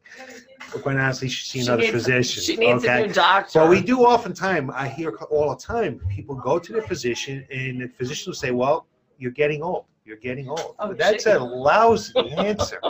But 0.72 0.84
quite 0.84 0.98
honestly, 0.98 1.30
she's 1.30 1.50
seen 1.50 1.64
She 1.64 1.70
other 1.72 1.82
needs- 1.84 1.94
physicians. 1.94 2.46
She 2.46 2.58
needs 2.58 2.84
okay? 2.84 3.04
a 3.04 3.08
new 3.08 3.14
doctor. 3.14 3.60
But 3.60 3.70
we 3.70 3.82
do 3.82 4.00
oftentimes, 4.02 4.70
I 4.76 4.90
hear 4.90 5.12
all 5.30 5.50
the 5.56 5.62
time, 5.62 6.00
people 6.10 6.36
go 6.36 6.60
to 6.60 6.74
their 6.74 6.82
physician 6.82 7.46
and 7.50 7.82
the 7.82 7.88
physician 7.88 8.30
will 8.32 8.36
say, 8.36 8.52
well, 8.52 8.86
you're 9.18 9.32
getting 9.32 9.64
old. 9.64 9.86
You're 10.04 10.18
getting 10.18 10.50
old. 10.50 10.76
Oh, 10.80 10.94
that's 10.94 11.24
shit. 11.24 11.40
a 11.40 11.44
lousy 11.44 12.14
answer. 12.38 12.82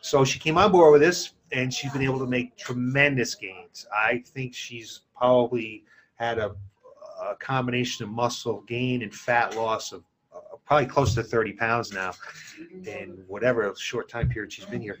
So 0.00 0.24
she 0.24 0.38
came 0.40 0.58
on 0.58 0.72
board 0.72 0.92
with 0.92 1.00
this 1.02 1.32
and 1.52 1.72
she's 1.72 1.92
been 1.92 2.02
able 2.02 2.18
to 2.18 2.26
make 2.26 2.56
tremendous 2.56 3.34
gains. 3.36 3.86
I 3.96 4.22
think 4.34 4.52
she's 4.52 5.02
probably 5.16 5.84
had 6.16 6.38
a, 6.38 6.56
a 7.22 7.36
combination 7.36 8.04
of 8.04 8.10
muscle 8.10 8.62
gain 8.66 9.02
and 9.02 9.14
fat 9.14 9.54
loss 9.54 9.92
of 9.92 10.02
probably 10.66 10.86
close 10.86 11.14
to 11.14 11.22
30 11.22 11.52
pounds 11.52 11.92
now 11.92 12.10
mm-hmm. 12.10 12.86
in 12.86 13.24
whatever 13.28 13.72
short 13.76 14.08
time 14.08 14.28
period 14.28 14.52
she's 14.52 14.64
been 14.66 14.80
here. 14.80 14.98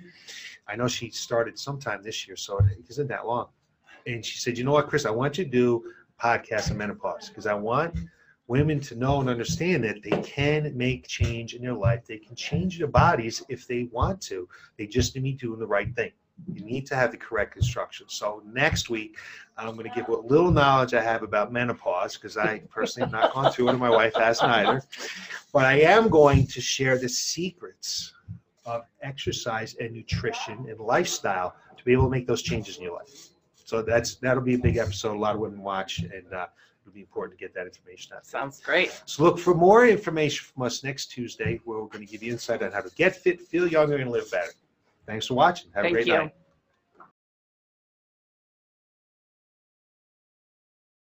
I 0.68 0.76
know 0.76 0.88
she 0.88 1.10
started 1.10 1.58
sometime 1.58 2.02
this 2.02 2.26
year, 2.26 2.36
so 2.36 2.58
it 2.58 2.84
isn't 2.88 3.08
that 3.08 3.26
long. 3.26 3.48
And 4.06 4.24
she 4.24 4.38
said, 4.38 4.56
you 4.56 4.64
know 4.64 4.72
what, 4.72 4.88
Chris, 4.88 5.04
I 5.04 5.10
want 5.10 5.38
you 5.38 5.44
to 5.44 5.50
do 5.50 5.84
a 6.18 6.22
podcast 6.22 6.70
on 6.70 6.78
menopause 6.78 7.28
because 7.28 7.46
I 7.46 7.54
want 7.54 7.96
women 8.48 8.80
to 8.80 8.94
know 8.94 9.20
and 9.20 9.28
understand 9.28 9.82
that 9.84 10.02
they 10.02 10.22
can 10.22 10.76
make 10.76 11.06
change 11.08 11.54
in 11.54 11.62
their 11.62 11.74
life. 11.74 12.06
They 12.06 12.18
can 12.18 12.36
change 12.36 12.78
their 12.78 12.86
bodies 12.86 13.42
if 13.48 13.66
they 13.66 13.88
want 13.90 14.20
to. 14.22 14.48
They 14.78 14.86
just 14.86 15.16
need 15.16 15.40
to 15.40 15.54
do 15.54 15.56
the 15.56 15.66
right 15.66 15.94
thing. 15.96 16.12
You 16.52 16.64
need 16.64 16.86
to 16.86 16.94
have 16.94 17.10
the 17.10 17.16
correct 17.16 17.56
instructions. 17.56 18.12
So 18.12 18.42
next 18.46 18.90
week, 18.90 19.18
I'm 19.56 19.74
going 19.74 19.88
to 19.88 19.94
give 19.94 20.06
what 20.08 20.26
little 20.26 20.50
knowledge 20.50 20.92
I 20.92 21.02
have 21.02 21.22
about 21.22 21.52
menopause 21.52 22.16
because 22.16 22.36
I 22.36 22.58
personally 22.70 23.06
have 23.06 23.12
not 23.12 23.32
gone 23.32 23.52
through 23.52 23.68
it, 23.68 23.70
and 23.70 23.80
my 23.80 23.90
wife 23.90 24.14
hasn't 24.14 24.50
either. 24.50 24.82
But 25.52 25.64
I 25.64 25.80
am 25.80 26.08
going 26.08 26.46
to 26.48 26.60
share 26.60 26.98
the 26.98 27.08
secrets 27.08 28.12
of 28.66 28.82
exercise 29.00 29.76
and 29.80 29.92
nutrition 29.92 30.66
and 30.68 30.78
lifestyle 30.78 31.56
to 31.76 31.84
be 31.84 31.92
able 31.92 32.04
to 32.04 32.10
make 32.10 32.26
those 32.26 32.42
changes 32.42 32.76
in 32.76 32.82
your 32.82 32.94
life. 32.94 33.30
So 33.64 33.82
that's 33.82 34.16
that'll 34.16 34.42
be 34.42 34.54
a 34.54 34.58
big 34.58 34.76
episode. 34.76 35.16
A 35.16 35.18
lot 35.18 35.34
of 35.34 35.40
women 35.40 35.62
watch, 35.62 36.00
and 36.00 36.32
uh, 36.32 36.46
it'll 36.82 36.94
be 36.94 37.00
important 37.00 37.38
to 37.38 37.44
get 37.44 37.54
that 37.54 37.66
information 37.66 38.14
out. 38.14 38.26
Sounds 38.26 38.60
great. 38.60 39.00
So 39.06 39.24
look 39.24 39.38
for 39.38 39.54
more 39.54 39.86
information 39.86 40.46
from 40.52 40.64
us 40.64 40.84
next 40.84 41.06
Tuesday, 41.06 41.60
where 41.64 41.78
we're 41.78 41.88
going 41.88 42.06
to 42.06 42.10
give 42.10 42.22
you 42.22 42.32
insight 42.32 42.62
on 42.62 42.72
how 42.72 42.80
to 42.80 42.90
get 42.94 43.16
fit, 43.16 43.40
feel 43.40 43.66
younger, 43.66 43.96
and 43.96 44.10
live 44.10 44.30
better. 44.30 44.52
Thanks 45.06 45.26
for 45.26 45.34
watching. 45.34 45.70
Have 45.74 45.84
a 45.84 45.90
great 45.90 46.06
you. 46.06 46.14
night. 46.14 46.34